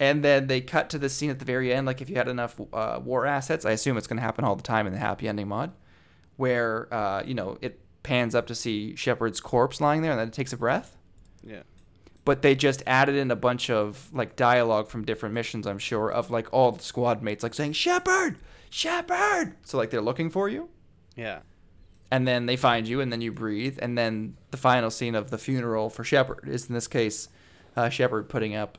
[0.00, 1.84] And then they cut to the scene at the very end.
[1.86, 4.54] Like, if you had enough uh, war assets, I assume it's going to happen all
[4.54, 5.72] the time in the happy ending mod,
[6.36, 10.28] where, uh, you know, it pans up to see Shepard's corpse lying there and then
[10.28, 10.96] it takes a breath
[11.42, 11.62] Yeah.
[12.28, 16.12] But they just added in a bunch of like dialogue from different missions i'm sure
[16.12, 18.36] of like all the squad mates like saying shepard!
[18.68, 19.54] Shepard!
[19.64, 20.68] So like they're looking for you.
[21.16, 21.38] Yeah.
[22.10, 25.30] and then they find you and then you breathe and then the final scene of
[25.30, 27.30] the funeral for shepard is in this case
[27.78, 28.76] uh, shepard putting up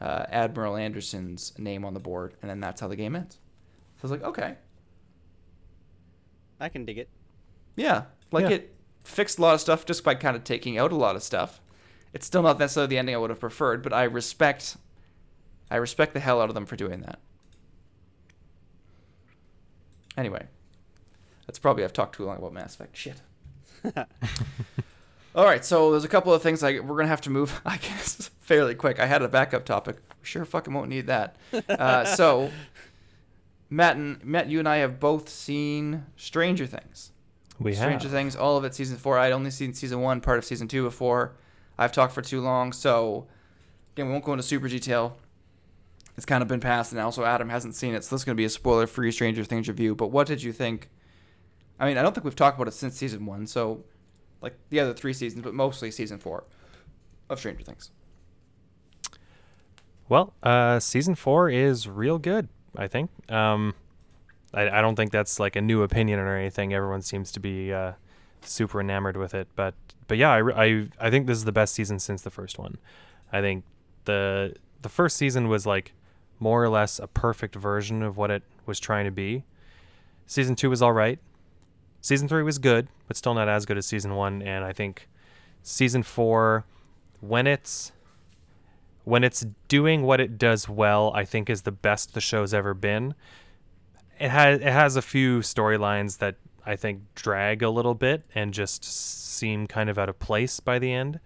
[0.00, 3.38] uh, admiral anderson's name on the board and then that's how the game ends.
[3.96, 4.54] So i was like okay.
[6.60, 7.08] I can dig it.
[7.74, 8.04] yeah.
[8.30, 8.56] Like Yeah.
[8.56, 11.22] it fixed a lot of stuff just by kind of taking out a lot of
[11.24, 11.60] stuff
[12.12, 14.76] it's still not necessarily the ending i would have preferred but i respect
[15.70, 17.18] i respect the hell out of them for doing that.
[20.16, 20.46] Anyway
[21.46, 22.96] that's probably i've talked too long about mass effect.
[22.96, 23.22] Shit.
[25.34, 27.76] All right so there's a couple of things like we're gonna have to move i
[27.76, 28.98] guess fairly quick.
[28.98, 29.96] I had a backup topic.
[30.22, 31.36] Sure fucking won't need that.
[31.68, 32.50] Uh, so
[33.70, 37.12] matt and matt you and i have both seen stranger things.
[37.60, 38.12] We Stranger have.
[38.12, 39.18] Things, all of it season four.
[39.18, 41.32] I'd only seen season one, part of season two before.
[41.78, 43.26] I've talked for too long, so
[43.94, 45.16] again, we won't go into super detail.
[46.16, 48.34] It's kind of been passed, and also Adam hasn't seen it, so this is going
[48.34, 49.94] to be a spoiler-free Stranger Things review.
[49.94, 50.90] But what did you think?
[51.78, 53.84] I mean, I don't think we've talked about it since season one, so
[54.42, 56.44] like the other three seasons, but mostly season four
[57.30, 57.92] of Stranger Things.
[60.08, 62.48] Well, uh, season four is real good.
[62.76, 63.10] I think.
[63.30, 63.74] Um,
[64.54, 66.72] I, I don't think that's like a new opinion or anything.
[66.72, 67.92] Everyone seems to be uh,
[68.42, 69.48] super enamored with it.
[69.56, 69.74] But
[70.08, 72.78] but yeah, I, I I think this is the best season since the first one.
[73.32, 73.64] I think
[74.04, 75.92] the the first season was like
[76.40, 79.44] more or less a perfect version of what it was trying to be.
[80.26, 81.18] Season two was all right.
[82.00, 84.42] Season three was good, but still not as good as season one.
[84.42, 85.08] And I think
[85.62, 86.64] season four,
[87.20, 87.92] when it's
[89.04, 92.74] when it's doing what it does well, I think is the best the show's ever
[92.74, 93.14] been.
[94.18, 96.36] It has it has a few storylines that
[96.68, 100.78] I think drag a little bit and just seem kind of out of place by
[100.78, 101.18] the end.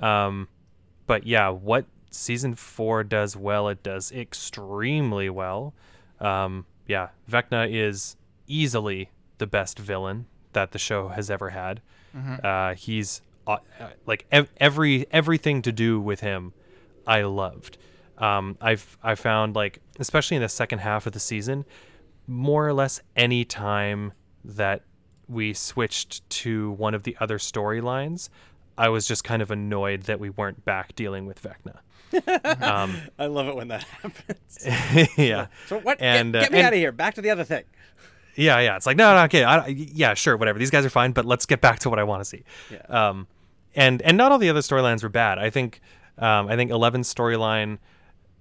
[0.00, 0.48] Um,
[1.06, 5.74] but yeah, what season four does well, it does extremely well.
[6.20, 11.80] Um, yeah, Vecna is easily the best villain that the show has ever had.
[12.44, 16.52] Uh, he's uh, uh, like ev- every everything to do with him,
[17.06, 17.78] I loved.
[18.18, 21.64] Um, I've I found like especially in the second half of the season,
[22.26, 24.12] more or less any time
[24.46, 24.82] that
[25.28, 28.28] we switched to one of the other storylines,
[28.78, 31.78] I was just kind of annoyed that we weren't back dealing with Vecna.
[32.62, 35.12] um, I love it when that happens.
[35.18, 35.46] yeah.
[35.66, 36.00] So what?
[36.00, 36.92] And, get, uh, get me and- out of here.
[36.92, 37.64] Back to the other thing.
[38.36, 38.76] Yeah, yeah.
[38.76, 39.44] It's like no, no, okay.
[39.44, 40.58] I, yeah, sure, whatever.
[40.58, 42.44] These guys are fine, but let's get back to what I want to see.
[42.70, 42.82] Yeah.
[42.88, 43.26] Um,
[43.74, 45.38] and and not all the other storylines were bad.
[45.38, 45.80] I think
[46.18, 47.78] um, I think Eleven's storyline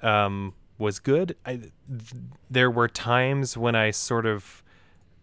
[0.02, 1.38] um, was good.
[1.46, 1.72] I, th-
[2.50, 4.64] there were times when I sort of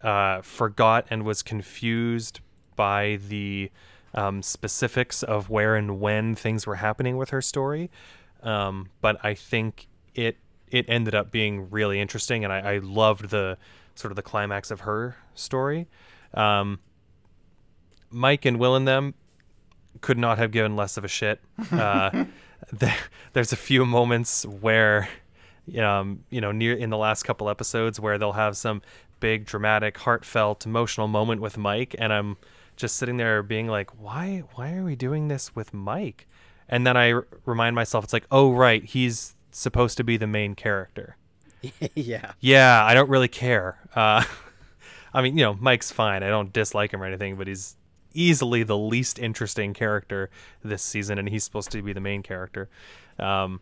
[0.02, 2.40] uh, forgot and was confused
[2.76, 3.70] by the
[4.14, 7.90] um, specifics of where and when things were happening with her story.
[8.42, 10.36] Um, but I think it
[10.68, 13.58] it ended up being really interesting, and I, I loved the
[13.94, 15.86] sort of the climax of her story.
[16.34, 16.80] Um,
[18.10, 19.14] Mike and Will and them
[20.00, 21.40] could not have given less of a shit.
[21.70, 22.24] Uh,
[22.72, 22.96] there,
[23.34, 25.08] there's a few moments where,
[25.78, 28.82] um, you know, near in the last couple episodes where they'll have some
[29.20, 32.36] big, dramatic, heartfelt, emotional moment with Mike, and I'm
[32.76, 36.26] just sitting there being like, why, why are we doing this with Mike?
[36.68, 40.26] And then I r- remind myself, it's like, oh right, he's supposed to be the
[40.26, 41.16] main character.
[41.94, 42.32] yeah.
[42.40, 43.78] Yeah, I don't really care.
[43.94, 44.24] Uh,
[45.14, 46.22] I mean, you know, Mike's fine.
[46.22, 47.76] I don't dislike him or anything, but he's
[48.14, 50.30] easily the least interesting character
[50.64, 52.68] this season, and he's supposed to be the main character,
[53.18, 53.60] um,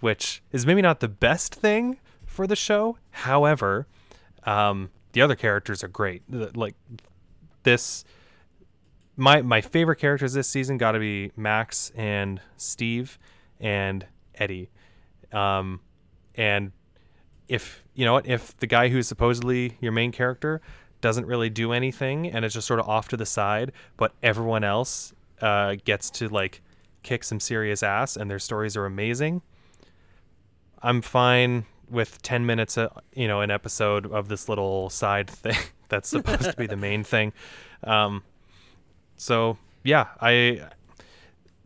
[0.00, 2.98] which is maybe not the best thing for the show.
[3.10, 3.86] However,
[4.44, 6.22] um, the other characters are great.
[6.28, 6.74] Like
[7.62, 8.04] this,
[9.16, 13.18] my my favorite characters this season got to be Max and Steve
[13.60, 14.70] and Eddie,
[15.32, 15.80] um,
[16.34, 16.72] and
[17.48, 20.60] if you know what, if the guy who's supposedly your main character
[21.00, 24.64] doesn't really do anything and it's just sort of off to the side, but everyone
[24.64, 26.62] else uh, gets to like
[27.02, 29.42] kick some serious ass and their stories are amazing.
[30.84, 35.56] I'm fine with 10 minutes, uh, you know, an episode of this little side thing
[35.88, 37.32] that's supposed to be the main thing.
[37.82, 38.22] Um,
[39.16, 40.68] so yeah, I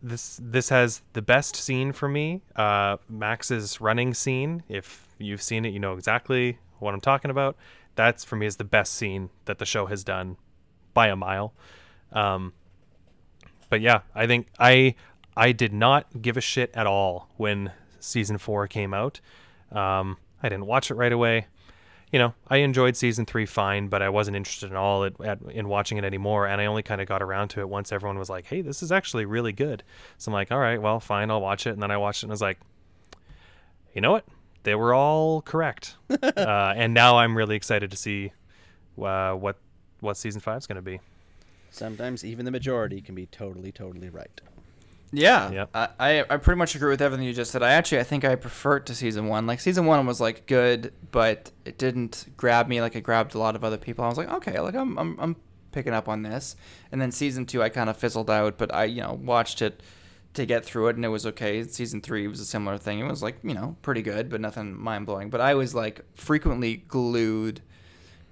[0.02, 2.42] this this has the best scene for me.
[2.56, 4.62] Uh, Max's running scene.
[4.68, 7.56] If you've seen it, you know exactly what I'm talking about
[7.98, 10.36] that's for me is the best scene that the show has done
[10.94, 11.52] by a mile.
[12.12, 12.52] Um,
[13.68, 14.94] but yeah, I think I
[15.36, 19.20] I did not give a shit at all when season four came out.
[19.72, 21.46] Um, I didn't watch it right away.
[22.12, 25.42] You know, I enjoyed season three fine, but I wasn't interested at all at, at,
[25.50, 26.46] in watching it anymore.
[26.46, 28.82] And I only kind of got around to it once everyone was like, "Hey, this
[28.82, 29.82] is actually really good."
[30.16, 32.26] So I'm like, "All right, well, fine, I'll watch it." And then I watched it
[32.26, 32.58] and I was like,
[33.94, 34.24] "You know what?
[34.68, 35.96] they were all correct.
[36.10, 38.32] uh, and now I'm really excited to see
[39.00, 39.56] uh, what
[40.00, 41.00] what season five is going to be.
[41.70, 44.40] Sometimes even the majority can be totally, totally right.
[45.12, 45.70] Yeah, yep.
[45.74, 47.62] I, I, I pretty much agree with everything you just said.
[47.62, 49.46] I actually I think I prefer it to season one.
[49.46, 53.38] Like season one was like good, but it didn't grab me like it grabbed a
[53.38, 54.04] lot of other people.
[54.04, 55.36] I was like, okay, like I'm I'm, I'm
[55.72, 56.56] picking up on this.
[56.92, 59.82] And then season two I kind of fizzled out, but I you know watched it
[60.34, 61.62] to get through it, and it was okay.
[61.64, 62.98] Season three was a similar thing.
[62.98, 65.30] It was like you know pretty good, but nothing mind blowing.
[65.30, 67.62] But I was like frequently glued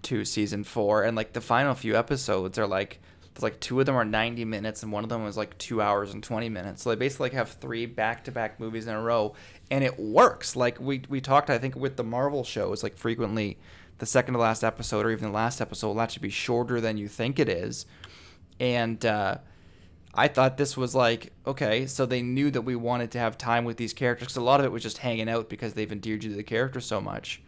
[0.03, 3.01] to season four, and like the final few episodes are like
[3.43, 6.13] like two of them are 90 minutes and one of them was like two hours
[6.13, 6.83] and 20 minutes.
[6.83, 9.35] So they basically have three back-to-back movies in a row
[9.71, 10.57] and it works.
[10.57, 13.59] Like we, we talked i think with the marvel shows like frequently
[13.99, 16.99] the second to last episode or even the last episode will actually be shorter than
[16.99, 17.87] you think it is.
[18.61, 19.39] And uh,
[20.15, 23.65] I thought this was like okay, so they knew that we wanted to have time
[23.65, 26.25] with these characters because a lot of it was just hanging out because they've endeared
[26.25, 27.43] you to the character so much,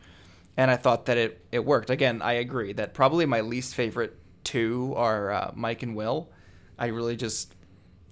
[0.57, 1.89] and I thought that it it worked.
[1.89, 4.17] Again, I agree that probably my least favorite
[4.49, 6.31] two are uh, Mike and Will.
[6.79, 7.55] I really just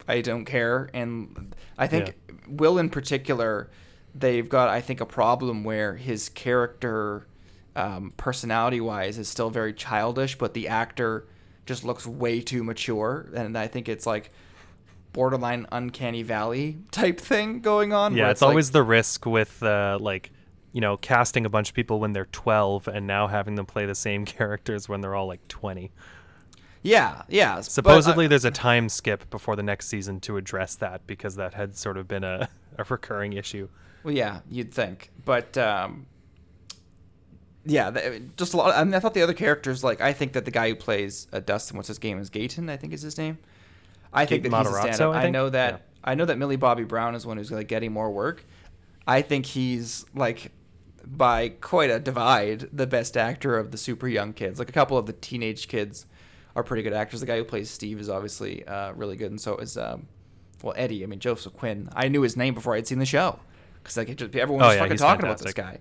[0.07, 2.35] I don't care, and I think yeah.
[2.49, 3.71] Will in particular,
[4.15, 7.27] they've got I think a problem where his character,
[7.75, 11.27] um, personality wise, is still very childish, but the actor
[11.65, 14.31] just looks way too mature, and I think it's like
[15.13, 18.15] borderline uncanny valley type thing going on.
[18.15, 20.31] Yeah, it's, it's like, always the risk with uh, like
[20.73, 23.87] you know casting a bunch of people when they're 12 and now having them play
[23.87, 25.91] the same characters when they're all like 20.
[26.87, 27.61] Yeah, yeah.
[27.61, 31.77] Supposedly, there's a time skip before the next season to address that because that had
[31.77, 33.69] sort of been a, a recurring issue.
[34.05, 36.07] Well, yeah, you'd think, but um,
[37.65, 38.71] yeah, just a lot.
[38.71, 40.77] Of, I, mean, I thought the other characters, like I think that the guy who
[40.77, 43.39] plays uh, Dustin, what's his game, is Gaten, I think is his name.
[44.13, 45.15] I think that he's a stand-up.
[45.15, 45.79] I, I, know that yeah.
[46.05, 48.45] I know that Millie Bobby Brown is one who's like getting more work.
[49.09, 50.53] I think he's like
[51.05, 54.61] by quite a divide the best actor of the super young kids.
[54.61, 56.07] Like a couple of the teenage kids
[56.57, 57.21] are pretty good actors.
[57.21, 60.09] The guy who plays Steve is obviously uh, really good, and so is um,
[60.63, 61.05] well Eddie.
[61.05, 61.89] I mean Joseph Quinn.
[61.95, 63.39] I knew his name before I'd seen the show
[63.75, 65.59] because like just, everyone was oh, yeah, fucking talking fantastic.
[65.59, 65.81] about this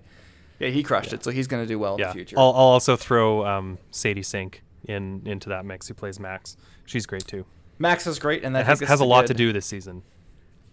[0.58, 1.16] Yeah, he crushed yeah.
[1.16, 2.06] it, so he's going to do well yeah.
[2.06, 2.38] in the future.
[2.38, 5.88] I'll, I'll also throw um, Sadie Sink in into that mix.
[5.88, 6.56] Who plays Max?
[6.84, 7.46] She's great too.
[7.78, 10.02] Max is great, and that has has a lot good, to do this season.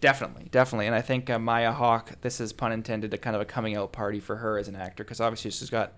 [0.00, 2.20] Definitely, definitely, and I think uh, Maya Hawke.
[2.20, 4.76] This is pun intended, a kind of a coming out party for her as an
[4.76, 5.94] actor, because obviously she's got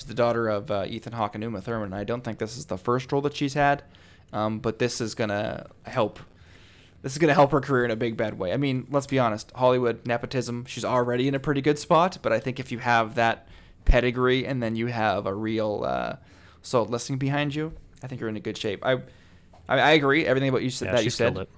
[0.00, 1.92] she's the daughter of uh, Ethan Hawke and Uma Thurman.
[1.92, 3.82] I don't think this is the first role that she's had,
[4.32, 6.18] um, but this is gonna help.
[7.02, 8.52] This is gonna help her career in a big bad way.
[8.52, 10.64] I mean, let's be honest, Hollywood nepotism.
[10.66, 13.46] She's already in a pretty good spot, but I think if you have that
[13.84, 16.16] pedigree and then you have a real uh,
[16.62, 17.72] solid listing behind you,
[18.02, 18.84] I think you're in a good shape.
[18.84, 18.94] I
[19.68, 21.36] I, I agree everything about you said Yeah, that you said.
[21.36, 21.48] it.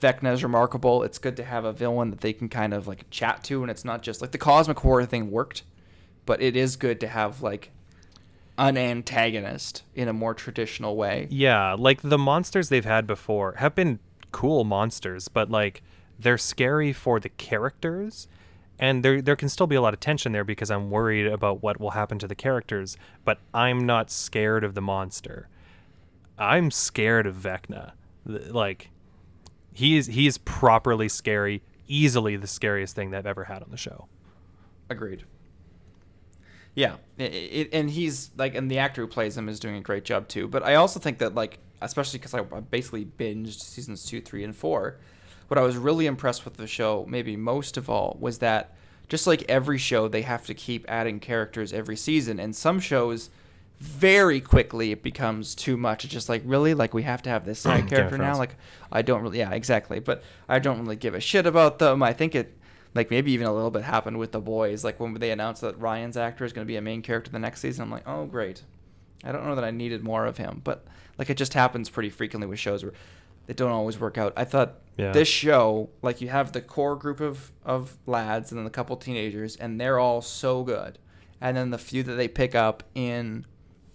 [0.00, 1.04] Vecna is remarkable.
[1.04, 3.70] It's good to have a villain that they can kind of like chat to, and
[3.70, 5.62] it's not just like the cosmic horror thing worked,
[6.26, 7.70] but it is good to have like
[8.58, 11.26] an antagonist in a more traditional way.
[11.30, 13.98] Yeah, like the monsters they've had before have been
[14.32, 15.82] cool monsters, but like
[16.18, 18.28] they're scary for the characters.
[18.78, 21.62] And there there can still be a lot of tension there because I'm worried about
[21.62, 25.48] what will happen to the characters, but I'm not scared of the monster.
[26.38, 27.92] I'm scared of Vecna.
[28.26, 28.90] Like
[29.72, 33.76] he is he is properly scary, easily the scariest thing they've ever had on the
[33.78, 34.08] show.
[34.90, 35.24] Agreed.
[36.76, 39.80] Yeah, i it, and he's like, and the actor who plays him is doing a
[39.80, 40.46] great job too.
[40.46, 44.44] But I also think that like, especially because I I basically binged seasons two, three,
[44.44, 44.98] and four.
[45.48, 48.76] What I was really impressed with the show, maybe most of all, was that
[49.08, 53.30] just like every show, they have to keep adding characters every season, and some shows
[53.78, 56.04] very quickly it becomes too much.
[56.04, 58.36] It's just like really like we have to have this side character now.
[58.36, 58.56] Like
[58.92, 59.98] I don't really, yeah, exactly.
[59.98, 62.02] But I don't really give a shit about them.
[62.02, 62.54] I think it,
[62.96, 64.82] like maybe even a little bit happened with the boys.
[64.84, 67.38] Like when they announced that Ryan's actor is going to be a main character the
[67.38, 68.62] next season, I'm like, oh great.
[69.24, 70.84] I don't know that I needed more of him, but
[71.18, 72.92] like it just happens pretty frequently with shows where
[73.46, 74.32] they don't always work out.
[74.36, 75.12] I thought Yeah.
[75.12, 78.96] this show, like you have the core group of of lads and then a couple
[78.96, 80.98] teenagers, and they're all so good,
[81.40, 83.46] and then the few that they pick up in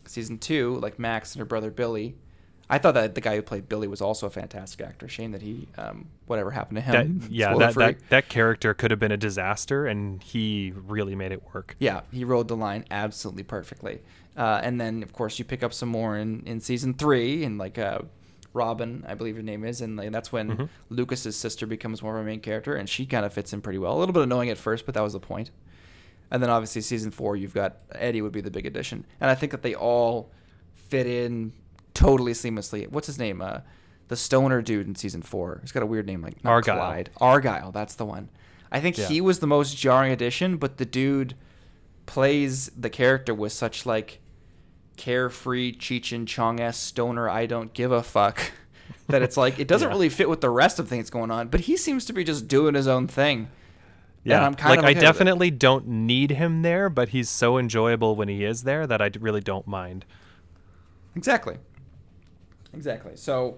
[0.06, 2.16] season two, like Max and her brother Billy.
[2.74, 5.07] I thought that the guy who played Billy was also a fantastic actor.
[5.09, 7.28] Shame that he, um, whatever happened to That, him.
[7.30, 7.86] yeah, that, free.
[7.86, 11.76] that that character could have been a disaster, and he really made it work.
[11.80, 14.01] Yeah, he rode the line absolutely perfectly.
[14.38, 17.57] Uh, and then, of course, you pick up some more in, in season three, and
[17.57, 17.99] like uh,
[18.53, 20.69] Robin, I believe her name is, and like, that's when Mhm.
[20.89, 23.80] Lucas's sister becomes more of a main character, and she kind of fits in pretty
[23.80, 23.97] well.
[23.97, 25.51] A little bit annoying at first, but that was the point.
[26.32, 29.36] And then obviously season four, you've got Eddie would be the big addition, and I
[29.36, 30.32] think that they all
[30.74, 31.51] fit in
[32.02, 32.88] totally seamlessly.
[32.89, 33.41] What's his name?
[33.41, 33.60] Uh,
[34.08, 35.60] the stoner dude in season four.
[35.62, 36.76] He's got a weird name like not Argyle.
[36.78, 37.10] Clyde.
[37.22, 38.30] Argyle, that's the one.
[38.72, 39.08] I think Yeah.
[39.08, 41.36] he was the most jarring addition, but the dude
[42.06, 44.20] plays the character with such like
[44.97, 48.52] carefree Cheech and Chong s stoner I don't give a fuck
[49.08, 49.93] that it's like it doesn't Yeah.
[49.93, 51.47] really fit with the rest of things going on.
[51.47, 53.49] But he seems to be just doing his own thing.
[54.24, 55.02] Yeah, And I'm kind like of I with it.
[55.02, 59.10] definitely don't need him there, but he's so enjoyable when he is there that I
[59.20, 60.06] really don't mind.
[61.16, 61.58] Exactly.
[62.74, 63.15] Exactly.
[63.15, 63.57] So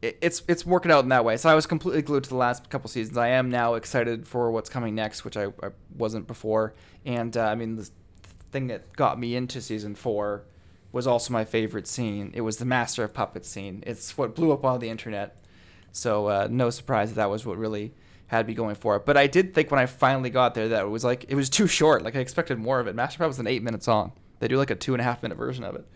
[0.00, 1.36] it's it's working out in that way.
[1.36, 3.16] So I was completely glued to the last couple seasons.
[3.16, 6.74] I am now excited for what's coming next, which I, I wasn't before.
[7.04, 7.88] And uh, I mean, the
[8.52, 10.44] thing that got me into season four
[10.92, 12.30] was also my favorite scene.
[12.34, 13.82] It was the Master of Puppets scene.
[13.86, 15.36] It's what blew up on the internet.
[15.92, 17.92] So uh, no surprise that that was what really
[18.28, 19.04] had me going for it.
[19.04, 21.50] But I did think when I finally got there that it was like it was
[21.50, 22.02] too short.
[22.02, 22.94] Like I expected more of it.
[22.94, 24.12] Master of Puppets is an eight minute song.
[24.38, 25.86] They do like a two and a half minute version of it.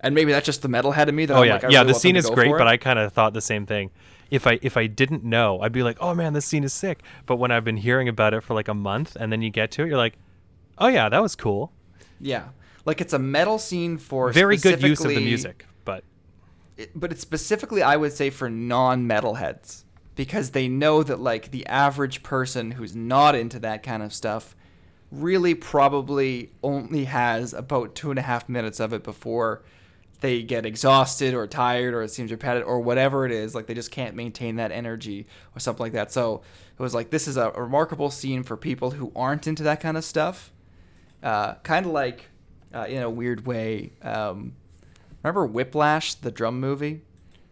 [0.00, 1.26] And maybe that's just the metalhead in me.
[1.26, 1.80] That oh I'm yeah, like, yeah.
[1.80, 2.66] really The scene is great, but.
[2.68, 3.90] I kind of thought the same thing.
[4.30, 7.02] If I if I didn't know, I'd be like, oh man, this scene is sick.
[7.26, 9.70] But when I've been hearing about it for like a month, and then you get
[9.72, 10.18] to it, you're like,
[10.78, 11.72] oh yeah, that was cool.
[12.20, 12.48] yeah,
[12.84, 16.04] like it's a metal scene for Very good use of the music, but
[16.76, 19.84] it- but it's specifically I would say for non-metalheads
[20.14, 24.54] because they know that like the average person who's not into that kind of stuff
[25.10, 29.62] really probably only has about two and a half minutes of it before
[30.20, 33.74] they get exhausted or tired or it seems repetitive or whatever it is like they
[33.74, 36.10] just can't maintain that energy or something like that.
[36.10, 36.42] So
[36.78, 39.96] it was like this is a remarkable scene for people who aren't into that kind
[39.96, 40.52] of stuff.
[41.22, 42.26] Uh, kind of like
[42.74, 44.54] uh, in a weird way um,
[45.22, 47.02] remember whiplash the drum movie?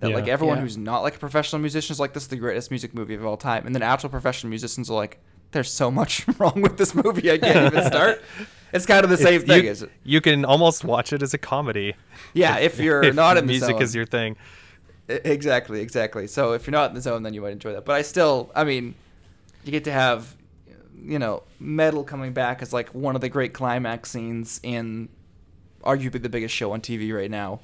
[0.01, 0.63] That like everyone Yeah.
[0.63, 3.25] who's not like a professional musician is like this is the greatest music movie of
[3.25, 3.65] all time.
[3.65, 5.21] And then actual professional musicians are like
[5.53, 8.23] there's so much wrong with this movie i can't even start
[8.73, 11.39] it's kind of the same it's- thing you, you can almost watch it as a
[11.39, 11.95] comedy.
[12.35, 13.83] yeah if you're if not in the music zone.
[13.83, 14.37] is your thing.
[15.09, 16.27] Exactly, exactly.
[16.27, 17.85] So if you're not in the zone, then you might enjoy that.
[17.85, 18.97] But I still, I mean,
[19.63, 20.35] you get to have,
[21.01, 25.09] you know, metal coming back as like one of the great climax scenes in
[25.85, 27.61] arguably the biggest show on TV right now.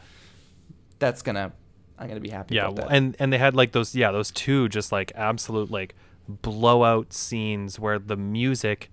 [1.01, 1.51] That's gonna,
[1.99, 2.55] I'm gonna be happy.
[2.55, 2.95] Yeah, about that.
[2.95, 5.97] and and they had like those yeah those two just like absolute like
[6.41, 8.91] blowout scenes where the music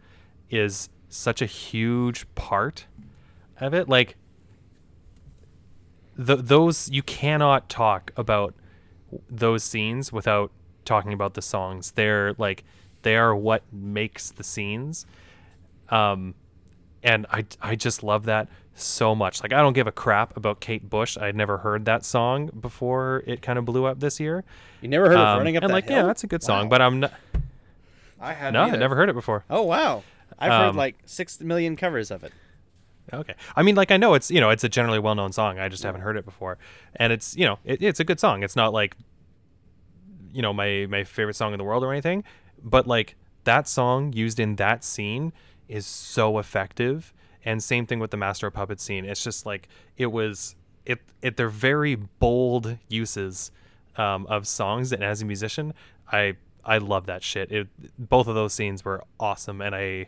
[0.49, 2.85] is such a huge part
[3.59, 3.89] of it.
[3.89, 4.15] Like
[6.17, 8.53] th- those you cannot talk about
[9.29, 10.51] those scenes without
[10.85, 11.91] talking about the songs.
[11.91, 12.63] They're like
[13.01, 15.05] they are what makes the scenes.
[15.89, 16.35] Um,
[17.03, 18.49] and I I just love that
[18.82, 19.41] so much.
[19.43, 21.17] Like I don't give a crap about Kate Bush.
[21.17, 24.43] I'd never heard that song before it kind of blew up this year.
[24.82, 25.97] You never heard of Um, running up and that like hill?
[25.97, 26.69] yeah, that's a good song, Wow.
[26.69, 27.13] but I'm not.
[28.19, 29.43] I had No, I never heard it before.
[29.49, 30.03] Oh wow,
[30.38, 32.34] I've heard Um, like six million covers of it.
[33.11, 33.34] Okay.
[33.55, 35.57] I mean, like I know it's you know it's a generally well known song.
[35.57, 36.57] I just haven't heard it before,
[36.95, 38.43] and it's you know it, it's a good song.
[38.43, 38.95] It's not like
[40.32, 42.23] you know my my favorite song in the world or anything,
[42.63, 43.15] but like
[43.45, 45.34] that song used in that scene
[45.67, 47.13] is so effective.
[47.45, 49.05] And same thing with the Master of Puppets scene.
[49.05, 53.51] It's just like it was it it they're very bold uses
[53.95, 55.73] um, of songs, and as a musician,
[56.11, 56.35] I
[56.65, 57.51] I love that shit.
[57.51, 57.67] It
[57.97, 60.07] both of those scenes were awesome, and I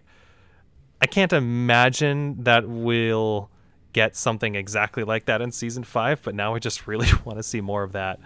[1.00, 3.50] I can't imagine that we'll
[3.94, 6.22] get something exactly like that in season five.
[6.24, 8.20] But now I just really want to see more of that.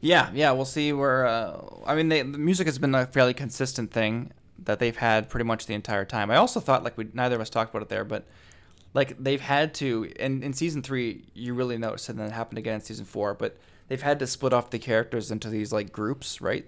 [0.00, 1.26] Yeah, yeah, we'll see where.
[1.26, 5.28] Uh, I mean, they, the music has been a fairly consistent thing that they've had
[5.28, 6.30] pretty much the entire time.
[6.30, 8.24] I also thought, like we neither of us talked about it there, but
[8.94, 12.58] like they've had to, and in season three, you really noticed, and then it happened
[12.58, 13.56] again in season four, but
[13.88, 16.66] they've had to split off the characters into these like groups, right?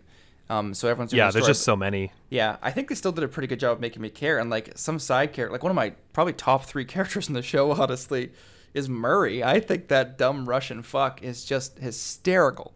[0.49, 2.13] Um, so everyone's Yeah, there's story, just so many.
[2.31, 4.39] yeah, I think they still did a pretty good job of making me care.
[4.39, 7.43] And like some side character, like one of my probably top three characters in the
[7.43, 8.31] show, honestly,
[8.75, 9.43] is Murray.
[9.43, 12.75] I think that dumb Russian fuck is just hysterical,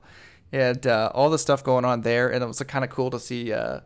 [0.53, 2.29] and uh, all the stuff going on there.
[2.33, 3.81] And it was kind of cool to see uh,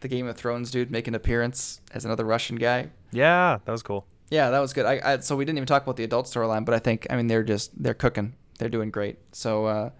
[0.00, 2.90] the Game of Thrones dude make an appearance as another Russian guy.
[3.12, 4.06] Yeah, that was cool.
[4.30, 4.86] Yeah, that was good.
[4.86, 7.16] I, I so we didn't even talk about the adult storyline, but I think I
[7.16, 8.34] mean they're just they're cooking.
[8.58, 9.18] They're doing great.
[9.32, 9.90] So, uh,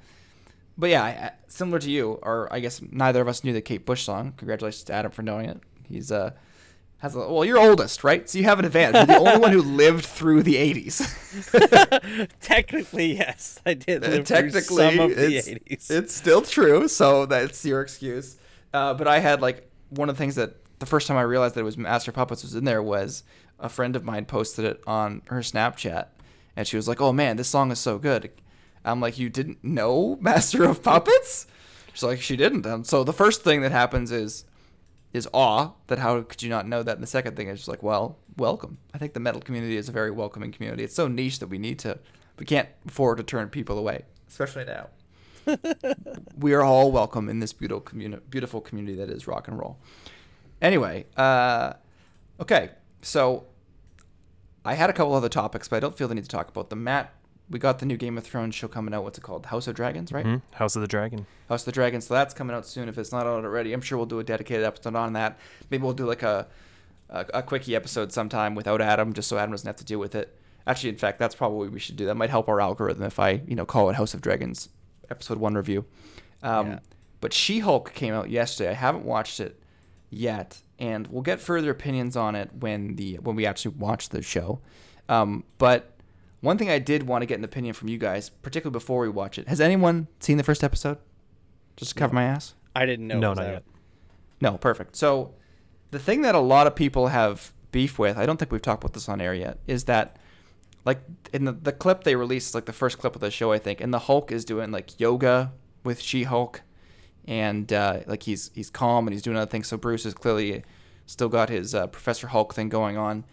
[0.78, 3.84] but yeah, I, similar to you, or I guess neither of us knew the Kate
[3.84, 4.34] Bush song.
[4.36, 5.60] Congratulations to Adam for knowing it.
[5.88, 6.32] He's uh
[6.98, 8.28] has a well, you're oldest, right?
[8.28, 9.06] So you have an advantage.
[9.08, 12.30] You're the only one who lived through the '80s.
[12.40, 14.02] Technically, yes, I did.
[14.02, 15.90] Live Technically, through some of the it's, 80s.
[15.90, 16.88] it's still true.
[16.88, 18.38] So that's your excuse.
[18.72, 21.54] Uh, but I had like one of the things that the first time I realized
[21.54, 23.22] that it was Master of Puppets was in there was
[23.58, 26.08] a friend of mine posted it on her Snapchat,
[26.54, 28.30] and she was like, "Oh man, this song is so good."
[28.84, 31.46] I'm like, "You didn't know Master of Puppets?"
[31.92, 34.44] She's like, "She didn't." And so the first thing that happens is
[35.12, 37.68] is awe that how could you not know that and the second thing is just
[37.68, 41.08] like well welcome i think the metal community is a very welcoming community it's so
[41.08, 41.98] niche that we need to
[42.38, 44.88] we can't afford to turn people away especially now
[46.38, 49.78] we are all welcome in this beautiful community beautiful community that is rock and roll
[50.60, 51.72] anyway uh
[52.40, 52.70] okay
[53.02, 53.44] so
[54.64, 56.70] i had a couple other topics but i don't feel the need to talk about
[56.70, 57.12] them matt
[57.48, 59.74] we got the new game of thrones show coming out what's it called house of
[59.76, 60.42] dragons right Mhm.
[60.54, 61.26] House of the Dragon.
[61.48, 62.00] House of the Dragon.
[62.00, 62.88] So that's coming out soon.
[62.88, 65.38] If it's not out already, I'm sure we'll do a dedicated episode on that.
[65.70, 66.48] Maybe we'll do like a
[67.08, 70.16] a, a quickie episode sometime without Adam, just so Adam doesn't have to deal with
[70.16, 70.36] it.
[70.66, 72.04] Actually, in fact, that's probably what we should do.
[72.06, 74.68] That might help our algorithm if I, you know, call it House of Dragons
[75.10, 75.84] episode one review.
[76.42, 76.78] Um, Yeah.
[77.20, 78.70] But She-Hulk came out yesterday.
[78.70, 79.58] I haven't watched it
[80.10, 84.22] yet, and we'll get further opinions on it when the when we actually watch the
[84.22, 84.60] show.
[85.08, 85.92] Um, but
[86.40, 89.08] one thing I did want to get an opinion from you guys, particularly before we
[89.08, 89.48] watch it.
[89.48, 90.98] Has anyone seen the first episode?
[91.76, 92.54] Just to cover my ass.
[92.74, 93.18] I didn't know.
[93.18, 93.52] no, not out.
[93.52, 93.64] yet.
[94.40, 94.96] No, perfect.
[94.96, 95.34] So,
[95.90, 98.84] the thing that a lot of people have beef with, I don't think we've talked
[98.84, 100.18] about this on air yet, is that,
[100.86, 101.02] like,
[101.34, 103.82] in the, the clip they released, like the first clip of the show, I think,
[103.82, 105.52] and the Hulk is doing like yoga
[105.84, 106.62] with She Hulk,
[107.26, 109.66] and uh, like he's he's calm and he's doing other things.
[109.66, 110.64] So Bruce is clearly
[111.04, 113.24] still got his uh, Professor Hulk thing going on,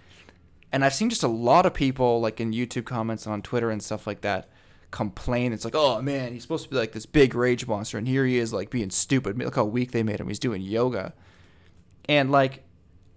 [0.71, 3.69] and I've seen just a lot of people like in YouTube comments and on Twitter
[3.69, 4.49] and stuff like that
[4.91, 5.53] complain.
[5.53, 8.25] It's like, oh man, he's supposed to be like this big rage monster, and here
[8.25, 9.37] he is like being stupid.
[9.37, 10.27] Look how weak they made him.
[10.27, 11.13] He's doing yoga,
[12.09, 12.63] and like,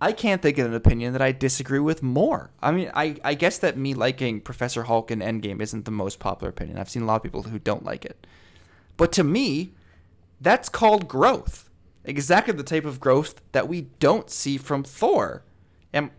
[0.00, 2.50] I can't think of an opinion that I disagree with more.
[2.62, 6.18] I mean, I I guess that me liking Professor Hulk in Endgame isn't the most
[6.18, 6.78] popular opinion.
[6.78, 8.26] I've seen a lot of people who don't like it,
[8.96, 9.72] but to me,
[10.40, 11.70] that's called growth.
[12.04, 15.42] Exactly the type of growth that we don't see from Thor.
[15.94, 16.10] Am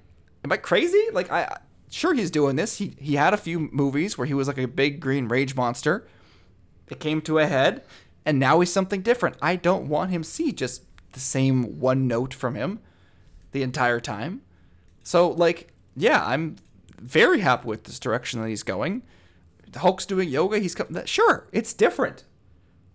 [0.44, 1.06] am I crazy?
[1.14, 1.60] Like I
[1.90, 2.80] sure he's doing this.
[2.80, 6.08] He he had a few movies where he was like a big green rage monster.
[6.90, 7.84] It came to a head,
[8.26, 9.36] and now he's something different.
[9.40, 12.80] I don't want him see just the same one note from him
[13.58, 14.42] the entire time.
[15.04, 16.58] So like, yeah, I'm
[17.00, 19.02] very happy with this direction that he's going.
[19.72, 20.60] The Hulk's doing yoga.
[20.60, 20.96] He's come.
[21.06, 22.24] Sure, it's different.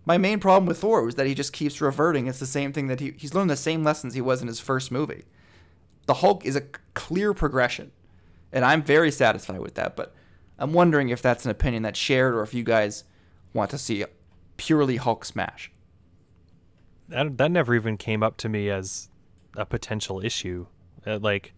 [0.05, 2.27] My main problem with Thor was that he just keeps reverting.
[2.27, 4.59] It's the same thing that he he's learned the same lessons he was in his
[4.59, 5.25] first movie.
[6.05, 7.91] The Hulk is a clear progression,
[8.51, 9.95] and I'm very satisfied with that.
[9.95, 10.13] But
[10.57, 13.03] I'm wondering if that's an opinion that's shared, or if you guys
[13.53, 14.05] want to see
[14.57, 15.71] purely Hulk smash.
[17.09, 19.09] that that never even came up to me as
[19.55, 20.67] a potential issue.
[21.05, 21.53] Uh, like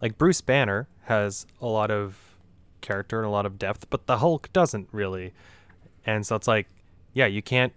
[0.00, 2.36] like Bruce Banner has a lot of
[2.80, 5.32] character and a lot of depth, but the Hulk doesn't really.
[6.06, 6.68] And so it's like,
[7.12, 7.72] yeah, you can't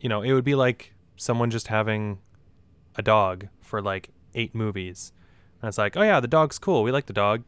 [0.00, 2.18] you know, it would be like someone just having
[2.96, 5.12] a dog for like 8 movies.
[5.60, 6.82] And it's like, "Oh yeah, the dog's cool.
[6.82, 7.42] We like the dog."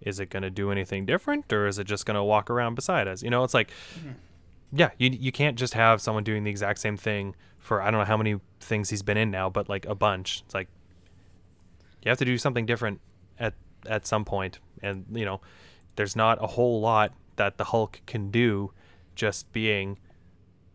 [0.00, 2.74] Is it going to do anything different or is it just going to walk around
[2.74, 3.22] beside us?
[3.22, 3.70] You know, it's like
[4.72, 8.00] yeah, you you can't just have someone doing the exact same thing for I don't
[8.00, 10.42] know how many things he's been in now, but like a bunch.
[10.44, 10.68] It's like
[12.02, 13.00] you have to do something different
[13.38, 13.54] at
[13.86, 15.40] at some point, and you know,
[15.96, 18.72] there's not a whole lot that the Hulk can do,
[19.14, 19.98] just being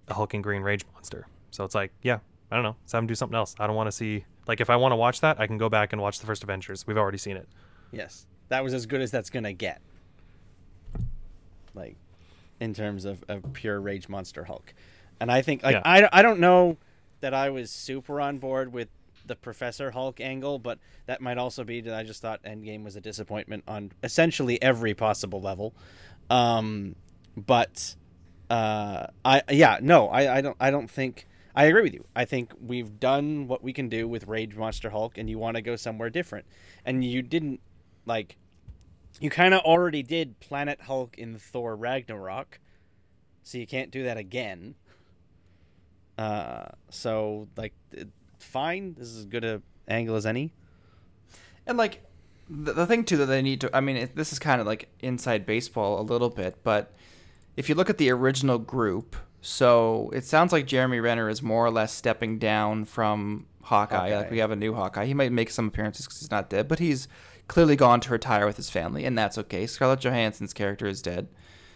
[0.08, 1.28] a hulking green rage monster.
[1.50, 2.20] So it's like, yeah,
[2.52, 3.56] I don't know, let's have him do something else.
[3.60, 5.70] I don't want to see like if I want to watch that, I can go
[5.70, 6.86] back and watch the first Avengers.
[6.88, 7.48] We've already seen it.
[7.92, 9.82] Yes, that was as good as that's gonna get.
[11.74, 11.96] Like,
[12.62, 14.74] in terms of, of pure rage monster Hulk,
[15.20, 15.82] and I think like Yeah.
[15.84, 16.78] I, I don't know
[17.20, 18.88] that I was super on board with
[19.26, 22.96] the Professor Hulk angle, but that might also be that I just thought Endgame was
[22.96, 25.74] a disappointment on essentially every possible level.
[26.30, 26.96] Um,
[27.36, 27.96] but
[28.50, 32.06] uh, I yeah no I, I don't I don't think I agree with you.
[32.16, 35.56] I think we've done what we can do with Rage Monster Hulk, and you want
[35.56, 36.46] to go somewhere different,
[36.86, 37.60] and you didn't
[38.06, 38.38] like
[39.22, 42.60] you kind of already did Planet Hulk in Thor Ragnarok,
[43.44, 44.76] so you can't do that again.
[46.18, 47.74] Uh, so like,
[48.40, 48.96] fine.
[48.98, 50.54] This is as good a angle as any.
[51.68, 52.04] And like
[52.50, 54.68] the, the thing too that they need to, I mean, it, this is kind of
[54.68, 56.94] like inside baseball a little bit, but
[57.56, 61.66] if you look at the original group, so it sounds like Jeremy Renner is more
[61.66, 64.16] or less stepping down from Hawkeye.
[64.16, 65.06] Like we have a new Hawkeye.
[65.06, 67.08] He might make some appearances because he's not dead, but he's
[67.52, 69.68] clearly gone to retire with his family, and that's okay.
[69.68, 71.28] Scarlett Johansson's character is dead.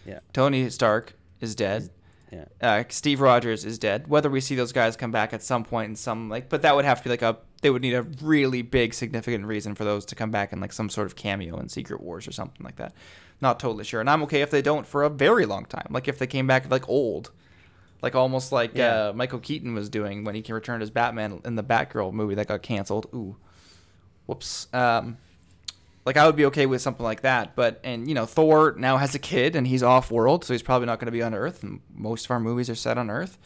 [0.06, 0.20] Yeah.
[0.32, 1.12] Tony Stark
[1.42, 1.90] is dead.
[2.32, 2.46] Yeah.
[2.62, 4.08] Uh, Steve Rogers is dead.
[4.08, 6.74] Whether we see those guys come back at some point in some like, but that
[6.74, 7.36] would have to be like a.
[7.60, 10.72] They would need a really big, significant reason for those to come back in like
[10.72, 12.94] some sort of cameo in Secret Wars or something like that.
[13.42, 15.88] Not totally sure, and I'm okay if they don't for a very long time.
[15.90, 17.32] Like if they came back like old,
[18.00, 19.08] like almost like Yeah.
[19.08, 22.46] uh, Michael Keaton was doing when he returned as Batman in the Batgirl movie that
[22.48, 23.06] got canceled.
[23.14, 23.36] Ooh,
[24.26, 24.68] whoops.
[24.72, 25.18] Um,
[26.06, 28.96] like I would be okay with something like that, but and you know Thor now
[28.96, 31.34] has a kid and he's off world, so he's probably not going to be on
[31.34, 31.62] Earth.
[31.62, 33.36] And most of our movies are set on Earth.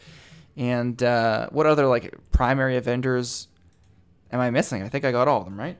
[0.55, 3.47] And uh, what other like primary Avengers
[4.31, 4.83] am I missing?
[4.83, 5.77] I think I got all of them right.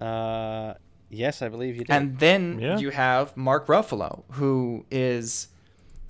[0.00, 0.74] Uh,
[1.10, 1.90] yes, I believe you did.
[1.90, 2.78] And then Yeah.
[2.78, 5.48] you have Mark Ruffalo, who is,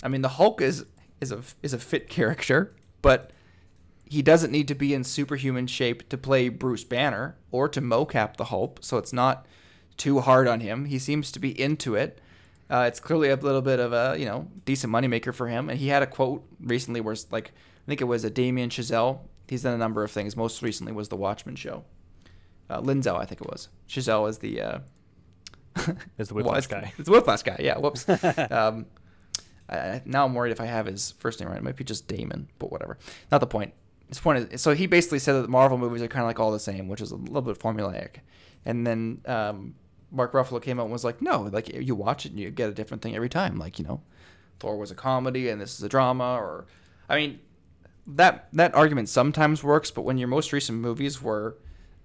[0.03, 0.85] I mean, the Hulk is
[1.21, 3.31] is a is a fit character, but
[4.05, 8.37] he doesn't need to be in superhuman shape to play Bruce Banner or to mocap
[8.37, 9.45] the Hulk, so it's not
[9.97, 10.85] too hard on him.
[10.85, 12.19] He seems to be into it.
[12.69, 15.79] Uh, it's clearly a little bit of a you know decent moneymaker for him, and
[15.79, 19.19] he had a quote recently where it's like I think it was a Damien Chazelle.
[19.47, 20.35] He's done a number of things.
[20.35, 21.83] Most recently was the Watchmen show.
[22.69, 23.69] Uh, Linzel, I think it was.
[23.87, 24.79] Chazelle is the uh,
[26.17, 26.93] Is the Whiplash guy.
[26.97, 27.57] It's the Whiplash guy.
[27.59, 27.77] Yeah.
[27.77, 28.07] Whoops.
[28.51, 28.85] um,
[29.69, 31.57] I, I- now I'm worried if I have his first name right.
[31.57, 32.97] It might be just Damon, but whatever.
[33.31, 33.73] Not the point.
[34.09, 36.39] His point is, so he basically said that the Marvel movies are kind of like
[36.39, 38.17] all the same, which is a little bit formulaic.
[38.63, 39.75] And then um,
[40.11, 42.69] Mark Ruffalo came out and was like, no, like you watch it and you get
[42.69, 43.57] a different thing every time.
[43.57, 44.01] Like you know,
[44.59, 46.65] Thor was a comedy and this is a drama, or
[47.09, 47.39] I mean,
[48.07, 51.57] that that argument sometimes works, but when your most recent movies were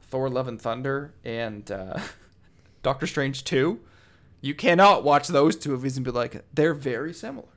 [0.02, 1.98] Thor: Love and Thunder and uh,
[2.82, 3.80] Doctor Strange two,
[4.40, 7.48] you cannot watch those two movies and be like they're very similar,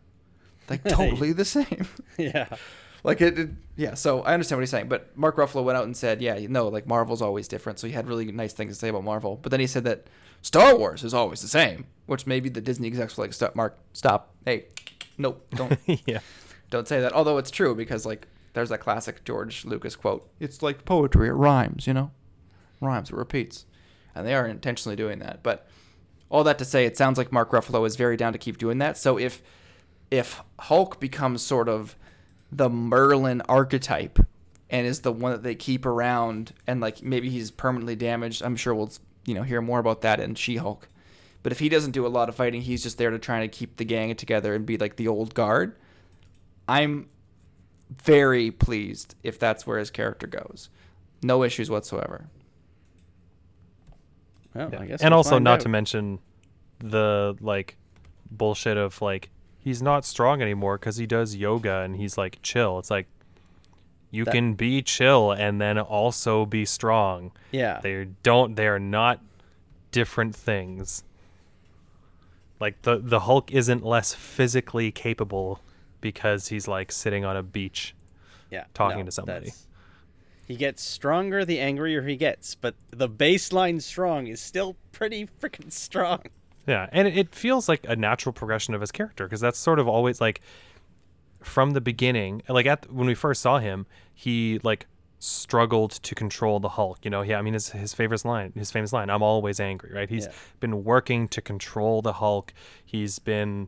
[0.69, 1.87] like totally the same.
[2.17, 2.55] yeah.
[3.03, 3.95] Like it, it- yeah.
[3.95, 6.47] So I understand what he's saying, but Mark Ruffalo went out and said, yeah, you
[6.47, 7.79] know, like Marvel's always different.
[7.79, 10.05] So he had really nice things to say about Marvel, but then he said that
[10.43, 13.77] Star Wars is always the same, which maybe the Disney execs were like, stop, Mark,
[13.93, 14.65] stop, hey,
[15.17, 16.19] nope, don't yeah.
[16.69, 17.13] don't say that.
[17.13, 20.29] Although it's true because like there's that classic George Lucas quote.
[20.39, 21.29] It's like poetry.
[21.29, 22.11] It rhymes, you know,
[22.79, 23.09] rhymes.
[23.09, 23.65] It repeats,
[24.13, 25.41] and they are intentionally doing that.
[25.41, 25.67] But
[26.29, 28.77] all that to say, it sounds like Mark Ruffalo is very down to keep doing
[28.77, 28.97] that.
[28.99, 29.41] So if
[30.11, 31.95] if Hulk becomes sort of
[32.55, 34.19] the Merlin archetype
[34.69, 38.55] and is the one that they keep around, and like maybe he's permanently damaged, I'm
[38.55, 38.91] sure we'll
[39.25, 40.87] you know hear more about that in She-Hulk.
[41.43, 43.47] But if he doesn't do a lot of fighting, he's just there to try to
[43.47, 45.75] keep the gang together and be like the old guard.
[46.67, 47.09] I'm
[48.01, 50.69] very pleased if that's where his character goes.
[51.21, 52.27] No issues whatsoever.
[54.55, 54.79] Well, Yeah.
[54.79, 55.59] I guess and we'll also not out.
[55.61, 56.19] to mention
[56.79, 57.75] the like
[58.31, 59.29] bullshit of like
[59.63, 62.79] he's not strong anymore because he does yoga and he's like chill.
[62.79, 63.07] It's like
[64.11, 67.31] you That- can be chill and then also be strong.
[67.51, 67.79] Yeah.
[67.81, 68.55] They don't.
[68.55, 69.21] They are not
[69.91, 71.03] different things.
[72.59, 75.59] Like the the Hulk isn't less physically capable
[76.01, 77.95] because he's like sitting on a beach.
[78.51, 78.65] yeah.
[78.73, 79.53] talking no, to somebody.
[80.45, 85.71] He gets stronger the angrier he gets, but the baseline strong is still pretty freaking
[85.71, 86.23] strong.
[86.67, 89.79] Yeah, and it, it feels like a natural progression of his character because that's sort
[89.79, 90.41] of always like
[91.41, 92.41] from the beginning.
[92.47, 94.87] Like at when we first saw him, he like
[95.19, 96.99] struggled to control the Hulk.
[97.03, 97.37] You know, yeah.
[97.39, 100.09] I mean, his his favorite line, his famous line, "I'm always angry." Right?
[100.09, 100.31] He's Yeah.
[100.59, 102.53] been working to control the Hulk.
[102.85, 103.67] He's been,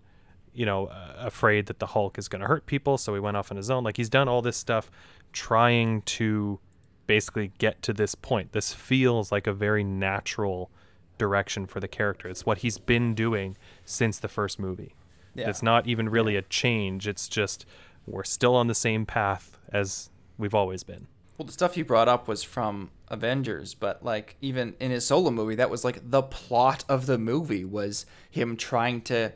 [0.53, 3.35] you know, uh, afraid that the Hulk is going to hurt people, so he went
[3.37, 3.83] off on his own.
[3.83, 4.89] Like he's done all this stuff,
[5.33, 6.59] trying to
[7.07, 8.51] basically get to this point.
[8.53, 10.71] This feels like a very natural
[11.17, 12.27] direction for the character.
[12.27, 14.95] It's what he's been doing since the first movie.
[15.33, 15.49] Yeah.
[15.49, 17.07] It's not even really a change.
[17.07, 17.65] It's just
[18.07, 21.07] we're still on the same path as we've always been.
[21.37, 25.31] Well, the stuff you brought up was from Avengers, but like even in his solo
[25.31, 29.33] movie, that was like the plot of the movie was him trying to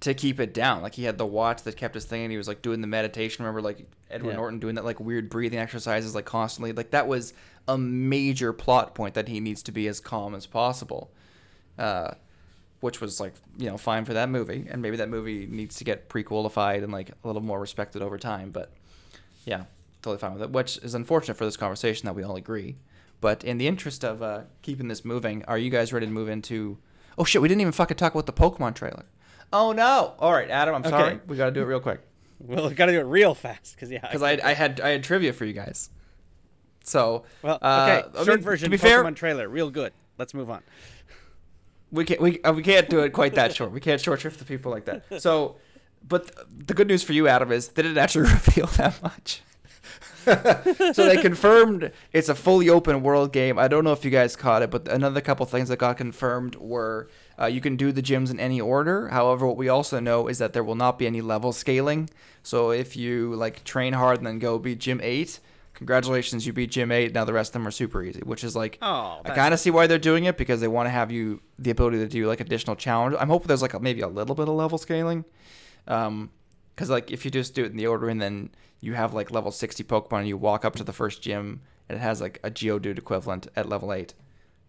[0.00, 0.82] to keep it down.
[0.82, 2.86] Like he had the watch that kept his thing, and he was like doing the
[2.86, 3.44] meditation.
[3.44, 4.36] Remember, like Edward Yeah.
[4.36, 6.72] Norton doing that like weird breathing exercises like constantly.
[6.72, 7.32] Like that was
[7.68, 11.10] a major plot point that he needs to be as calm as possible.
[11.78, 12.12] Uh,
[12.80, 15.84] which was like you know fine for that movie, and maybe that movie needs to
[15.84, 18.50] get prequelified and like a little more respected over time.
[18.50, 18.70] But
[19.44, 19.64] yeah,
[20.02, 20.50] totally fine with it.
[20.50, 22.76] Which is unfortunate for this conversation that we all agree.
[23.22, 26.28] But in the interest of uh, keeping this moving, are you guys ready to move
[26.28, 26.76] into?
[27.16, 29.06] Oh shit, we didn't even fucking talk about the Pokemon trailer.
[29.52, 30.14] Oh no!
[30.18, 31.20] All right, Adam, I'm sorry.
[31.26, 32.00] We got to do it real quick
[32.38, 34.00] Well, we got to do it real fast because yeah.
[34.00, 35.90] because I, I had I had trivia for you guys.
[36.84, 38.08] So well, uh, okay.
[38.18, 38.70] I Short mean, version.
[38.70, 39.92] To be Pokemon fair, trailer, real good.
[40.18, 40.62] Let's move on.
[41.90, 43.72] we can't we, uh, we can't do it quite that short.
[43.72, 45.20] We can't short shrift the people like that.
[45.20, 45.56] So,
[46.06, 49.42] but th- the good news for you, Adam, is they didn't actually reveal that much.
[50.94, 53.58] so they confirmed it's a fully open world game.
[53.58, 56.56] I don't know if you guys caught it, but another couple things that got confirmed
[56.56, 57.08] were
[57.40, 59.08] uh, you can do the gyms in any order.
[59.08, 62.08] However, what we also know is that there will not be any level scaling.
[62.42, 65.40] So if you like train hard and then go beat gym eight,
[65.74, 67.12] congratulations, you beat gym eight.
[67.12, 69.60] Now the rest of them are super easy, which is like Oh, I kind of
[69.60, 72.26] see why they're doing it because they want to have you the ability to do
[72.26, 73.16] like additional challenge.
[73.18, 75.24] I'm hoping there's like a, maybe a little bit of level scaling,
[75.86, 76.30] um,
[76.74, 79.30] because like if you just do it in the order and then you have like
[79.30, 82.38] level 60 Pokemon and you walk up to the first gym and it has like
[82.42, 84.14] a Geodude equivalent at level eight,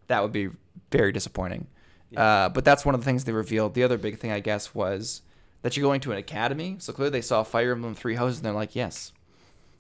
[0.08, 0.50] that would be
[0.92, 1.68] very disappointing.
[2.16, 3.74] Uh, but that's one of the things they revealed.
[3.74, 5.22] The other big thing I guess was
[5.62, 6.78] that you're going to an academy.
[6.80, 9.12] So clearly they saw Fire Emblem Three Houses and they're like, yes,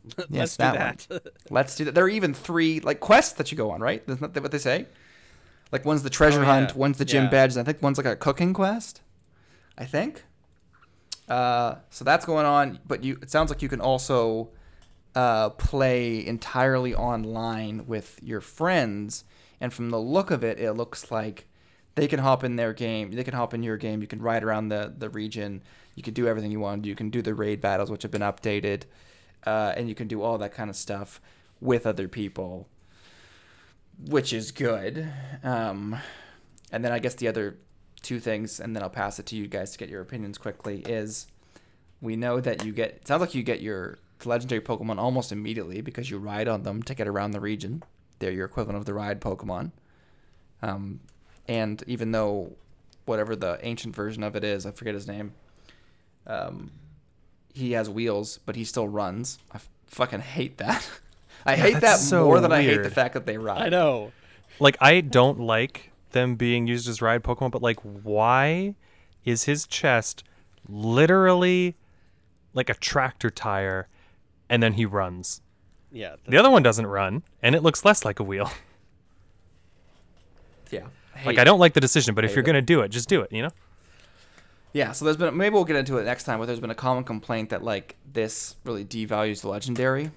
[0.29, 1.05] yes, Let's do that, that.
[1.09, 1.19] one.
[1.49, 1.95] Let's do that.
[1.95, 4.03] There are even three like quests that you go on, right?
[4.07, 4.87] Isn't that what they say?
[5.71, 7.29] Like one's the treasure Oh, hunt, one's the gym Yeah.
[7.29, 9.01] badge, and I think one's like a cooking quest.
[9.77, 10.23] I think.
[11.27, 14.49] Uh, so that's going on, but you it sounds like you can also
[15.15, 19.25] uh, play entirely online with your friends,
[19.59, 21.47] and from the look of it, it looks like
[21.97, 24.43] they can hop in their game, they can hop in your game, you can ride
[24.43, 25.63] around the the region,
[25.95, 28.21] you can do everything you want, you can do the raid battles which have been
[28.21, 28.83] updated,
[29.45, 31.19] uh, and you can do all that kind of stuff
[31.59, 32.69] with other people,
[34.05, 35.11] which is good.
[35.43, 35.97] Um,
[36.71, 37.57] and then I guess the other
[38.03, 40.81] two things, and then I'll pass it to you guys to get your opinions quickly.
[40.81, 41.27] Is
[41.99, 46.11] we know that you get sounds like you get your legendary Pokemon almost immediately because
[46.11, 47.83] you ride on them to get around the region.
[48.19, 49.71] They're your equivalent of the ride Pokemon.
[50.61, 50.99] Um,
[51.47, 52.53] and even though
[53.05, 55.33] whatever the ancient version of it is, I forget his name.
[56.25, 56.71] Um,
[57.53, 59.39] he has wheels, but he still runs.
[59.51, 60.87] I f- fucking hate that.
[61.45, 63.61] I hate that that's so more than I hate the fact that they ride.
[63.61, 64.11] I know.
[64.59, 68.75] Like I don't like them being used as ride Pokemon, but like why
[69.23, 70.23] is his chest
[70.67, 71.75] literally
[72.53, 73.87] like a tractor tire
[74.49, 75.41] and then he runs?
[75.91, 76.15] Yeah.
[76.27, 78.51] The other one doesn't run and it looks less like a wheel.
[80.69, 80.87] Yeah.
[81.25, 82.45] Like I don't like the decision, but if you're it.
[82.45, 83.31] gonna do it, just do it.
[83.31, 83.49] You know?
[84.73, 86.75] Yeah, so there's been maybe we'll get into it next time, but there's been a
[86.75, 90.11] common complaint that like this really devalues the legendary,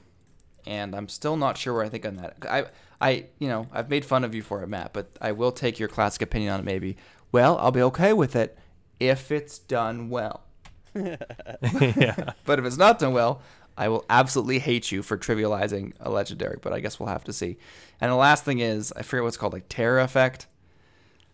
[0.67, 2.37] and I'm still not sure where I think on that.
[2.49, 2.67] I
[3.01, 5.79] I you know I've made fun of you for it, Matt, but I will take
[5.79, 6.65] your classic opinion on it.
[6.65, 6.97] Maybe.
[7.33, 8.59] Well, I'll be okay with it
[8.99, 10.45] if it's done well.
[10.95, 12.33] yeah.
[12.45, 13.43] But if it's not done well,
[13.79, 16.59] I will absolutely hate you for trivializing a legendary.
[16.61, 17.57] But I guess we'll have to see.
[18.01, 20.49] And the last thing is I forget what's called like Tera Effect.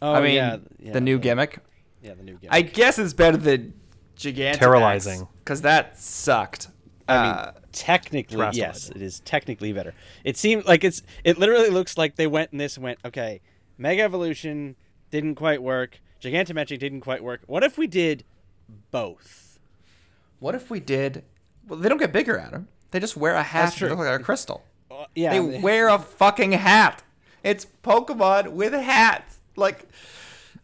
[0.02, 1.58] Oh, I mean yeah, yeah, the new gimmick.
[2.02, 2.54] Yeah, the new gimmick.
[2.54, 3.74] I guess it's better than
[4.16, 4.58] Gigantamax.
[4.58, 5.28] Terrorizing.
[5.38, 6.68] Because that sucked.
[7.08, 9.94] I mean, Uh, technically, yes, it is technically better.
[10.24, 11.02] It seemed like it's.
[11.24, 13.40] It literally looks like they went in this and went, okay,
[13.78, 14.76] Mega Evolution
[15.10, 16.00] didn't quite work.
[16.20, 17.42] Gigantamagic didn't quite work.
[17.46, 18.24] What if we did
[18.90, 19.58] both?
[20.38, 21.24] what if we did?
[21.66, 22.68] Well, they don't get bigger, Adam.
[22.90, 23.64] They just wear a hat.
[23.66, 23.88] That's true.
[23.88, 24.64] They look like a crystal.
[24.90, 27.02] Uh, yeah, They wear a fucking hat.
[27.42, 29.35] It's Pokemon with hats.
[29.56, 29.88] Like,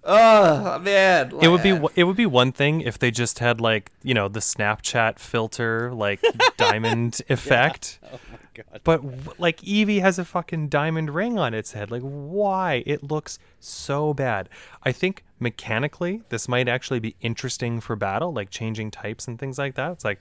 [0.05, 1.33] oh man.
[1.41, 4.29] It would be it would be one thing if they just had like you know
[4.29, 6.21] the Snapchat filter like
[6.57, 7.99] diamond effect.
[8.05, 8.81] Oh my god.
[8.85, 11.91] But like Eevee has a fucking diamond ring on its head.
[11.91, 12.83] Like why?
[12.87, 14.49] It looks so bad.
[14.83, 19.59] I think mechanically this might actually be interesting for battle, like changing types and things
[19.59, 19.93] like that.
[19.93, 20.21] It's like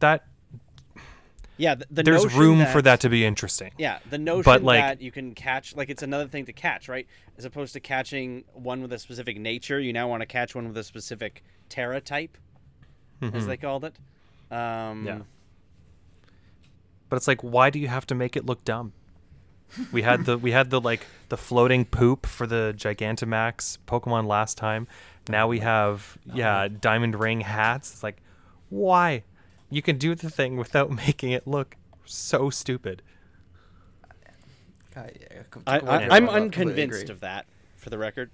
[0.00, 0.26] that
[1.58, 3.72] Yeah, the, the there's notion room for that to be interesting.
[3.78, 6.88] Yeah, the notion But, like- that you can catch, like, it's another thing to catch,
[6.88, 7.06] right?
[7.38, 10.68] As opposed to catching one with a specific nature, you now want to catch one
[10.68, 12.36] with a specific Tera type,
[13.22, 13.94] as they called it.
[14.50, 15.20] Um, Yeah.
[17.08, 18.92] But it's like why do you have to make it look dumb?
[19.92, 24.56] We had the we had the like the floating poop for the Gigantamax Pokemon last
[24.58, 24.86] time.
[25.28, 27.92] Now we have yeah diamond ring hats.
[27.92, 28.22] It's like
[28.70, 29.22] why?
[29.70, 33.02] You can do the thing without making it look so stupid.
[34.94, 37.46] God, yeah, I, I, I'm unconvinced of that,
[37.76, 38.30] for the record.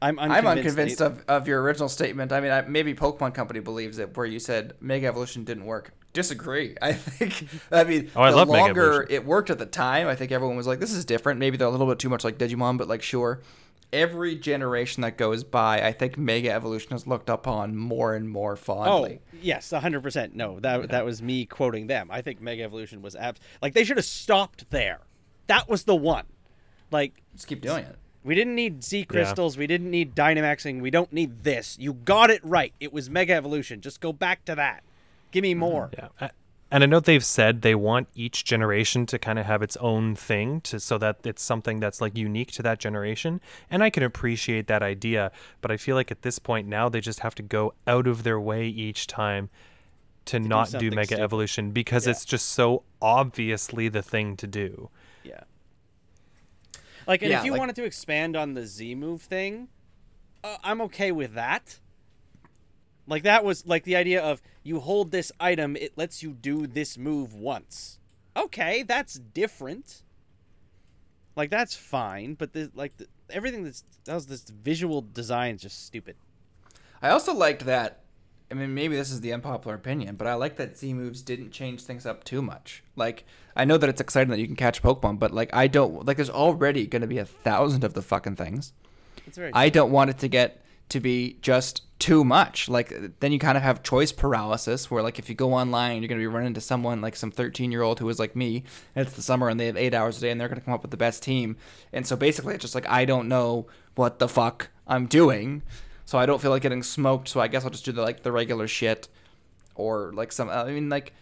[0.00, 1.00] I'm I'm unconvinced.
[1.00, 2.32] unconvinced of, of your original statement.
[2.32, 5.92] I mean, I, maybe Pokemon Company believes it, where you said Mega Evolution didn't work.
[6.12, 6.76] Disagree.
[6.82, 7.48] I think.
[7.72, 10.56] I mean, Oh, I the love longer it worked at the time, I think everyone
[10.56, 12.86] was like, "This is different." Maybe they're a little bit too much like Digimon, but
[12.86, 13.40] like, sure.
[13.92, 18.54] Every generation that goes by, I think Mega Evolution is looked upon more and more
[18.54, 18.88] fondly.
[18.90, 19.20] Oh fondly.
[19.40, 20.34] yes, hundred percent.
[20.34, 22.08] No, that that was me quoting them.
[22.10, 25.00] I think Mega Evolution was abs- like they should have stopped there.
[25.46, 26.26] That was the one.
[26.90, 27.96] Like Just keep doing it.
[28.24, 29.56] we didn't need Z crystals.
[29.56, 30.80] We didn't need Dynamaxing.
[30.80, 31.76] We don't need this.
[31.78, 32.74] You got it right.
[32.80, 33.80] It was Mega Evolution.
[33.80, 34.84] Just go back to that.
[35.30, 35.60] Give me mm-hmm.
[35.60, 35.90] more.
[35.94, 36.08] Yeah.
[36.20, 36.30] A-
[36.70, 40.14] And I know they've said they want each generation to kind of have its own
[40.14, 43.40] thing to so that it's something that's like unique to that generation.
[43.70, 47.00] And I can appreciate that idea, but I feel like at this point now they
[47.00, 49.48] just have to go out of their way each time
[50.26, 51.22] to, not do something Mega stupid.
[51.22, 52.10] Evolution because Yeah.
[52.10, 54.90] it's just so obviously the thing to do.
[55.24, 55.40] Yeah.
[57.06, 59.68] Like, and Yeah, if you like- wanted to expand on the Z move thing,
[60.44, 61.78] uh, I'm okay with that.
[63.08, 66.66] Like that was like the idea of you hold this item, it lets you do
[66.66, 67.98] this move once.
[68.36, 70.02] Okay, that's different.
[71.34, 75.62] Like that's fine, but the like the, everything that's that was this visual design is
[75.62, 76.16] just stupid.
[77.00, 78.00] I also liked that.
[78.50, 81.50] I mean, maybe this is the unpopular opinion, but I like that Z moves didn't
[81.50, 82.82] change things up too much.
[82.96, 86.06] Like, I know that it's exciting that you can catch Pokemon, but like, I don't
[86.06, 86.16] like.
[86.16, 88.72] There's already going to be a thousand of the fucking things.
[89.26, 92.68] It's very I don't want it to get to be just too much.
[92.68, 96.08] Like, then you kind of have choice paralysis, where like if you go online, you're
[96.08, 98.64] to be running into someone like some 13 year old who is like me.
[98.94, 100.74] And it's the summer, and they have eight hours a day, and they're to come
[100.74, 101.56] up with the best team.
[101.92, 105.62] And so basically, it's just like I don't know what the fuck I'm doing,
[106.04, 107.28] so I don't feel like getting smoked.
[107.28, 109.08] So I guess I'll just do the like the regular shit,
[109.74, 110.48] or like some.
[110.48, 111.12] I mean, like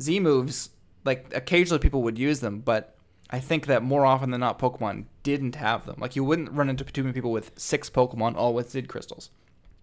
[0.00, 0.70] Z moves.
[1.04, 2.96] Like occasionally people would use them, but
[3.30, 5.96] I think that more often than not, Pokemon didn't have them.
[5.98, 9.30] Like you wouldn't run into too many people with six Pokemon all with Zid crystals.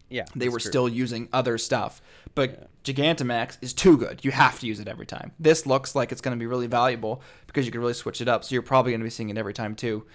[0.09, 0.25] Yeah.
[0.35, 0.71] They were true.
[0.71, 2.01] still using other stuff.
[2.35, 4.23] But Gigantamax is too good.
[4.23, 5.31] You have to use it every time.
[5.39, 8.27] This looks like it's going to be really valuable because you can really switch it
[8.27, 8.43] up.
[8.43, 10.05] So you're probably going to be seeing it every time too.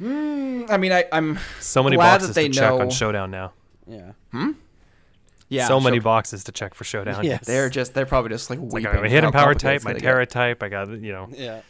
[0.00, 3.30] Mm, I mean, I, I'm So many glad boxes that they to check on Showdown
[3.30, 3.52] now.
[3.86, 4.12] Yeah.
[4.32, 4.52] Hmm.
[5.48, 6.02] Yeah, so many sure.
[6.02, 7.24] boxes to check for Showdown.
[7.24, 7.44] Yes.
[7.44, 8.86] They're just they're probably just like Like weeping.
[8.86, 10.62] I got my hidden power type, my Tera type.
[10.62, 11.28] I got you know.
[11.30, 11.60] Yeah.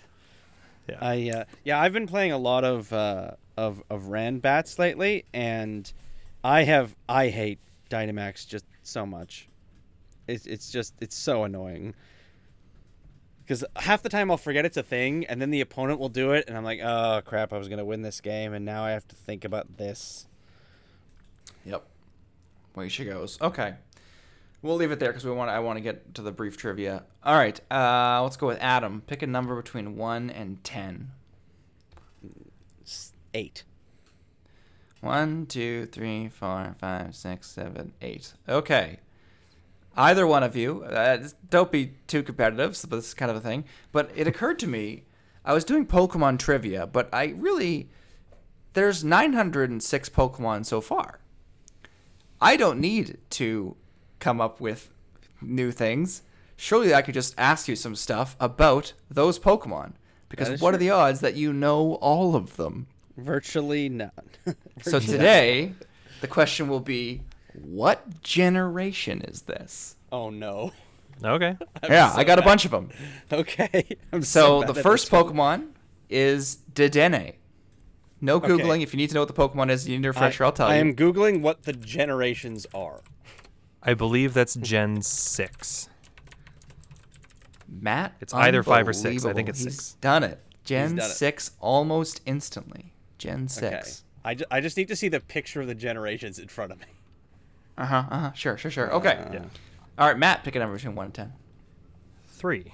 [0.89, 0.99] Yeah.
[1.01, 5.93] I uh, yeah I've been playing a lot of uh, of of Ranbats lately, and
[6.45, 7.59] I have I hate
[7.91, 9.49] Dynamax just so much.
[10.27, 11.95] It's it's just it's so annoying.
[13.45, 16.31] Because half the time I'll forget it's a thing, and then the opponent will do
[16.33, 18.91] it, and I'm like, oh crap, I was gonna win this game, and now I
[18.93, 20.27] have to think about this.
[21.65, 21.85] Yep.
[22.75, 23.41] Way she goes.
[23.41, 23.75] Okay.
[24.63, 25.51] We'll leave it there because we want.
[25.51, 27.03] I want to get to the brief trivia.
[27.25, 27.61] All right.
[27.71, 29.03] Uh, let's go with Adam.
[29.07, 31.11] Pick a number between one and ten.
[33.35, 33.65] Eight.
[35.03, 38.35] One, two, three, four, five, six, seven, eight.
[38.49, 39.01] Okay.
[39.97, 42.77] Either one of you, uh, don't be too competitive.
[42.77, 43.65] So this is kind of a thing.
[43.91, 45.03] But it occurred to me,
[45.45, 47.91] I was doing Pokemon trivia, but I really
[48.75, 51.19] there's 906 Pokemon so far.
[52.41, 53.77] I don't need to
[54.21, 54.89] come up with
[55.41, 56.23] new things.
[56.57, 59.95] Surely I could just ask you some stuff about those Pokemon.
[60.29, 62.87] Because what are the odds that you know all of them?
[63.23, 64.11] Virtually none.
[64.83, 65.73] So Virtually today,
[66.21, 67.23] the question will be,
[67.55, 69.97] what generation is this?
[70.11, 70.73] Oh no.
[71.23, 71.57] Okay.
[71.89, 72.91] yeah, so I got a bunch of them.
[73.31, 73.97] Okay.
[74.13, 75.11] I'm So bad the first.
[75.11, 75.69] Pokemon
[76.11, 77.35] is Dedenne.
[78.21, 78.49] No Okay.
[78.49, 78.83] googling.
[78.83, 80.45] If you need to know what the Pokemon is, you need a refresher.
[80.45, 80.77] I, I'll tell I you.
[80.79, 83.03] I am googling what the generations are.
[83.83, 85.89] I believe that's Gen six.
[87.69, 88.15] Matt.
[88.21, 89.25] It's either five or six.
[89.25, 89.51] I think unbelievable.
[89.51, 89.93] it's He's six.
[90.01, 90.41] Done it.
[90.65, 91.15] Gen done it.
[91.15, 92.92] six almost instantly.
[93.23, 93.47] Gen Okay.
[93.49, 94.05] six.
[94.25, 96.79] I, ju- I just need to see the picture of the generations in front of
[96.81, 96.87] me.
[97.79, 98.05] Uh huh.
[98.11, 98.33] Uh huh.
[98.33, 98.57] Sure.
[98.57, 98.71] Sure.
[98.71, 98.93] Sure.
[98.95, 99.15] Okay.
[99.17, 99.45] Uh, Yeah.
[99.99, 100.43] All right, Matt.
[100.45, 101.33] Pick a number between one and ten.
[102.29, 102.73] Three.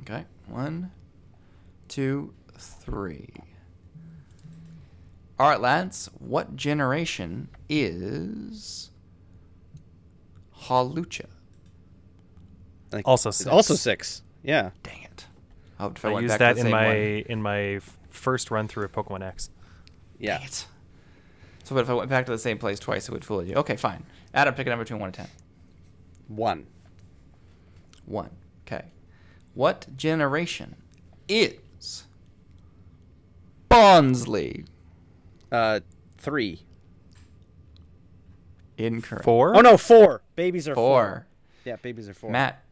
[0.00, 0.24] Okay.
[0.48, 0.90] One,
[1.88, 3.30] two, three.
[5.38, 6.08] All right, lads.
[6.18, 8.90] What generation is
[10.62, 11.26] Hawlucha?
[12.92, 13.48] like, Also six.
[13.48, 14.22] Also six.
[14.42, 14.70] Yeah.
[14.82, 15.26] Dang it.
[15.78, 16.96] I if I, I used that in my one.
[17.28, 19.50] in my first run through of Pokemon X.
[20.18, 20.38] Yeah.
[20.38, 20.66] Dang it.
[21.64, 23.54] So, but if I went back to the same place twice, it would fool you.
[23.56, 24.04] Okay, fine.
[24.32, 25.28] Adam, pick a number between one and ten.
[26.28, 26.66] One.
[28.04, 28.30] One.
[28.66, 28.84] Okay.
[29.54, 30.86] What generation is
[31.28, 32.04] is
[33.70, 34.66] Bonsly.
[35.50, 35.80] Uh,
[36.18, 36.62] three.
[38.78, 39.24] Incorrect.
[39.24, 39.56] Four.
[39.56, 40.22] Oh no, four.
[40.34, 40.84] Babies are four.
[40.84, 41.26] Four.
[41.64, 42.30] Yeah, babies are four.
[42.30, 42.62] Matt.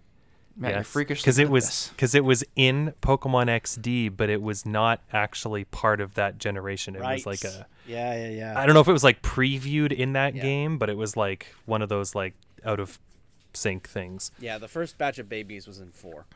[0.57, 1.21] Matt, you're Yes, freakish.
[1.21, 6.01] because it was because it was in Pokemon XD, but it was not actually part
[6.01, 6.95] of that generation.
[6.95, 7.15] It right.
[7.15, 8.59] was like a Yeah, yeah, yeah.
[8.61, 10.43] I don't know if it was like previewed in that Yeah.
[10.43, 12.35] game, but it was like one of those like
[12.65, 12.99] out of
[13.53, 14.31] sync things.
[14.39, 16.27] Yeah, the first batch of babies was in four.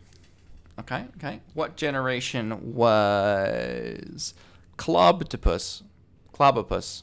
[0.81, 1.41] Okay, okay.
[1.55, 4.35] What generation was
[4.77, 5.83] Clobtopus?
[6.35, 7.03] Clobbopus.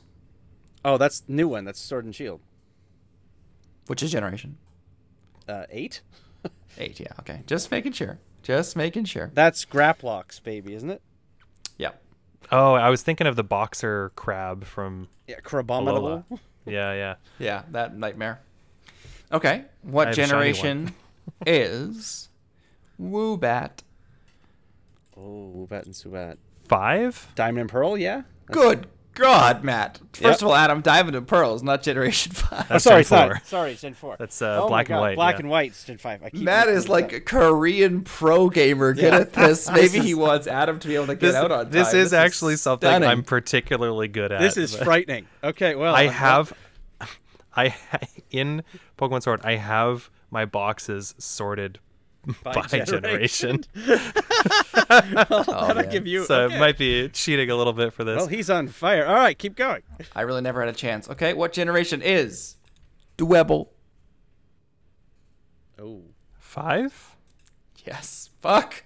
[0.83, 1.65] Oh, that's new one.
[1.65, 2.39] That's Sword and Shield.
[3.87, 4.57] Which is generation?
[5.47, 6.01] Uh, eight.
[6.77, 7.41] Eight, yeah, okay.
[7.45, 8.19] Just making sure.
[8.43, 9.31] Just making sure.
[9.33, 11.01] That's Grapploct's baby, isn't it?
[11.77, 11.91] Yeah.
[12.51, 16.25] Oh, I was thinking of the boxer crab from Yeah, Crabominable.
[16.65, 17.15] Yeah, yeah.
[17.39, 18.41] Yeah, that nightmare.
[19.31, 19.65] Okay.
[19.81, 20.93] What have a shiny generation
[21.45, 22.29] is
[23.01, 23.79] Woobat?
[25.17, 26.37] Oh, Woobat and Swoobat.
[26.67, 27.27] Five?
[27.35, 28.23] Diamond and Pearl, yeah.
[28.47, 29.99] Good God, Matt.
[30.13, 30.41] First Yep.
[30.41, 32.67] of all, Adam, Diamond and Pearls, not Generation 5.
[32.69, 33.41] Oh, sorry, Gen sorry, four.
[33.45, 34.15] sorry, it's Gen four.
[34.19, 35.39] That's, uh, Oh black and white, Black yeah.
[35.39, 36.21] and white, it's Gen five.
[36.23, 39.19] I keep Matt is like this a Korean pro gamer, good Yeah.
[39.19, 39.69] at this.
[39.71, 41.99] Maybe he wants Adam to be able to get This, out on this time.
[41.99, 43.09] is actually something stunning.
[43.09, 44.39] I'm particularly good at.
[44.41, 45.27] This is frightening.
[45.43, 46.53] Okay, well, I uh, have,
[47.55, 47.73] I
[48.31, 48.63] in
[48.97, 51.79] Pokemon Sword, I have my boxes sorted
[52.43, 55.89] By by, generation, Oh, That'll man.
[55.89, 56.25] give you.
[56.25, 56.55] so okay.
[56.55, 58.17] it might be cheating a little bit for this.
[58.17, 59.05] Well, he's on fire.
[59.05, 59.81] All right, keep going.
[60.15, 61.09] I really never had a chance.
[61.09, 62.57] Okay, what generation is
[63.17, 63.67] Dwebble?
[65.79, 66.03] Oh,
[66.39, 67.15] Five?
[67.85, 68.29] Yes.
[68.41, 68.83] Fuck.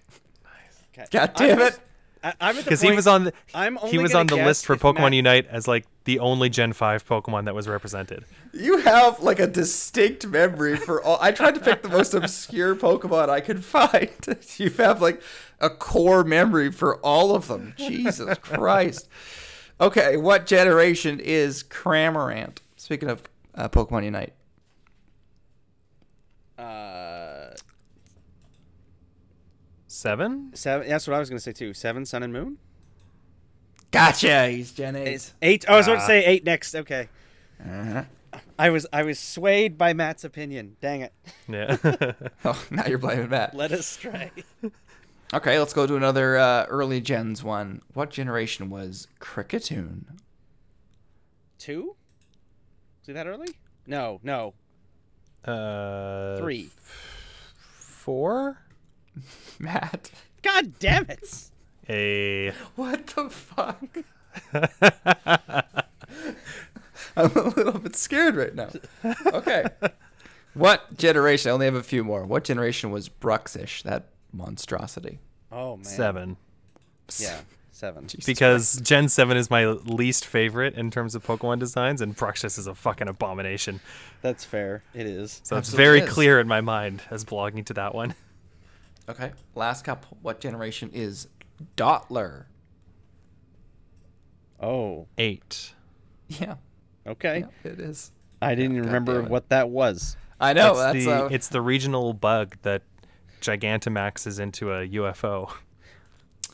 [0.97, 1.05] okay.
[1.11, 1.79] God damn I'm it.
[2.23, 4.35] I, I'm at the Because he was on the, I'm only he was on the
[4.37, 7.53] guess list for if Pokemon Matt- Unite as like the only Gen Five Pokemon that
[7.53, 8.25] was represented.
[8.51, 11.19] You have like a distinct memory for all.
[11.21, 14.09] I tried to pick the most obscure Pokemon I could find.
[14.57, 15.21] You have like
[15.59, 17.75] a core memory for all of them.
[17.77, 19.07] Jesus Christ.
[19.79, 22.57] Okay, what generation is Cramorant?
[22.75, 23.21] Speaking of
[23.53, 24.33] uh, Pokemon Unite.
[26.57, 27.51] Uh,
[29.85, 30.49] Seven?
[30.55, 30.89] seven.
[30.89, 31.75] That's what I was gonna say too.
[31.75, 32.57] Seven, Sun and Moon.
[33.91, 34.47] Gotcha.
[34.49, 35.07] He's Gen 8.
[35.07, 35.65] It's eight.
[35.67, 36.07] Oh, I was about to Ah.
[36.07, 36.75] say eight next.
[36.75, 37.09] Okay.
[37.61, 38.03] Uh-huh.
[38.57, 40.75] I was I was swayed by Matt's opinion.
[40.81, 41.13] Dang it.
[41.47, 41.77] Yeah.
[42.45, 43.55] Oh, now you're blaming Matt.
[43.55, 44.31] Led astray.
[45.33, 47.81] Okay, let's go to another uh, early gens one.
[47.93, 50.03] What generation was Kricketune?
[51.57, 51.95] Two.
[53.05, 53.49] See that early?
[53.87, 54.53] No, no.
[55.45, 56.69] uh, Three.
[57.55, 58.61] Four?
[59.59, 60.11] Matt.
[60.41, 61.48] God damn it.
[61.89, 62.53] A.
[62.75, 63.97] What the fuck?
[67.17, 68.69] I'm a little bit scared right now.
[69.25, 69.65] Okay.
[70.53, 71.49] what generation?
[71.49, 72.25] I only have a few more.
[72.25, 75.19] What generation was Bruxish, that monstrosity?
[75.51, 75.85] Oh man.
[75.85, 76.37] Seven.
[77.17, 77.39] Yeah,
[77.71, 78.07] seven.
[78.07, 82.59] Jesus Because Gen 7 is my least favorite in terms of Pokemon designs, and Bruxish
[82.59, 83.79] is a fucking abomination.
[84.21, 84.83] That's fair.
[84.93, 85.41] It is.
[85.43, 86.09] So it's very is.
[86.09, 88.13] clear in my mind as belonging to that one.
[89.09, 89.31] Okay.
[89.55, 90.19] Last couple.
[90.21, 91.27] What generation is
[91.75, 92.45] Dottler?
[94.59, 95.73] Oh, Eight.
[96.27, 96.55] Yeah.
[97.07, 97.45] okay.
[97.63, 98.11] yeah it is.
[98.41, 100.15] I didn't God remember damn what that was.
[100.39, 100.71] I know.
[100.71, 102.83] it's, that's the, uh, it's the regional bug that
[103.41, 105.51] Gigantamaxes into a UFO.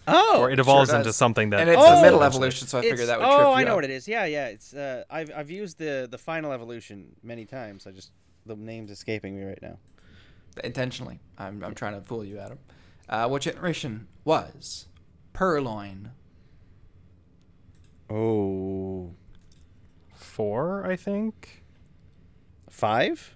[0.07, 0.99] Oh, or it evolves does.
[0.99, 1.61] into something that.
[1.61, 1.95] and it's Oh!
[1.95, 3.75] the middle evolution, so I It's- figured that would oh, trip you I know up.
[3.77, 4.07] what it is.
[4.07, 4.47] Yeah, yeah.
[4.49, 7.87] It's uh, I've I've used the the final evolution many times.
[7.87, 8.11] I just
[8.45, 9.77] the name's escaping me right now.
[10.63, 11.19] Intentionally.
[11.39, 12.59] I'm, I'm trying to fool you, Adam.
[13.09, 14.85] Uh, what generation was
[15.35, 16.11] Purrloin?
[18.09, 19.11] Oh,
[20.13, 21.63] Four, I think.
[22.69, 23.35] five.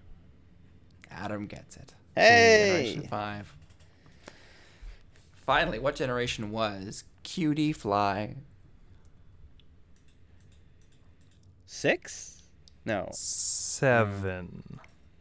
[1.11, 1.93] Adam gets it.
[2.15, 2.83] Hey.
[2.93, 3.53] Generation 5.
[5.45, 8.35] Finally, what generation was Cutiefly?
[11.65, 12.43] Six?
[12.85, 13.09] No.
[13.13, 14.79] Seven.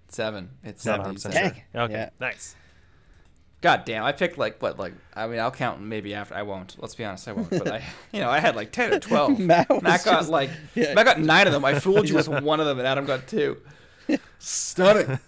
[0.08, 0.50] Seven.
[0.64, 1.16] It's Not 7.
[1.16, 1.82] 100% sure.
[1.82, 2.10] Okay, Yeah.
[2.20, 2.54] nice.
[3.60, 6.76] God damn, I picked like what like I mean I'll count maybe after I won't.
[6.78, 7.50] Let's be honest, I won't.
[7.50, 7.82] But I
[8.12, 9.38] you know, I had like ten or twelve.
[9.38, 10.94] Matt was Matt got just- like yeah.
[10.94, 11.64] Matt got nine of them.
[11.64, 13.58] I fooled you with one of them and Adam got two.
[14.38, 15.18] Stunning.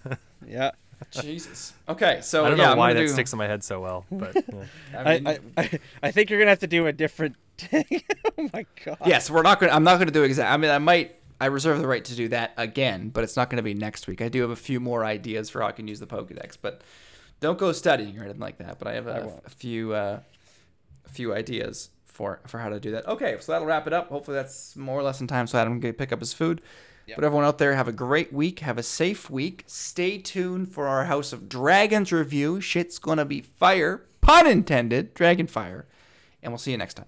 [0.47, 0.71] Yeah.
[1.09, 1.73] Jesus.
[1.89, 3.81] Okay, so I don't yeah, know I'm why that do, sticks in my head so
[3.81, 4.63] well, but yeah.
[4.97, 7.35] I, mean, I, I, I think you're gonna have to do a different.
[7.57, 8.01] Thing.
[8.37, 8.97] oh my god.
[9.05, 9.73] Yes, we're not gonna.
[9.73, 10.51] I'm not gonna do exact.
[10.51, 11.15] I mean, I might.
[11.39, 14.21] I reserve the right to do that again, but it's not gonna be next week.
[14.21, 16.81] I do have a few more ideas for how I can use the Pokédex, but
[17.41, 18.79] don't go studying or anything like that.
[18.79, 20.19] But I have I a, a few, uh,
[21.05, 23.07] a few ideas for for how to do that.
[23.07, 24.09] Okay, so that'll wrap it up.
[24.09, 26.61] Hopefully, that's more or less in time, so Adam can pick up his food.
[27.07, 27.17] Yep.
[27.17, 28.59] But everyone out there, have a great week.
[28.59, 29.63] Have a safe week.
[29.65, 32.61] Stay tuned for our House of Dragons review.
[32.61, 35.87] Shit's gonna be fire, pun intended, dragon fire,
[36.43, 37.07] and we'll see you next time.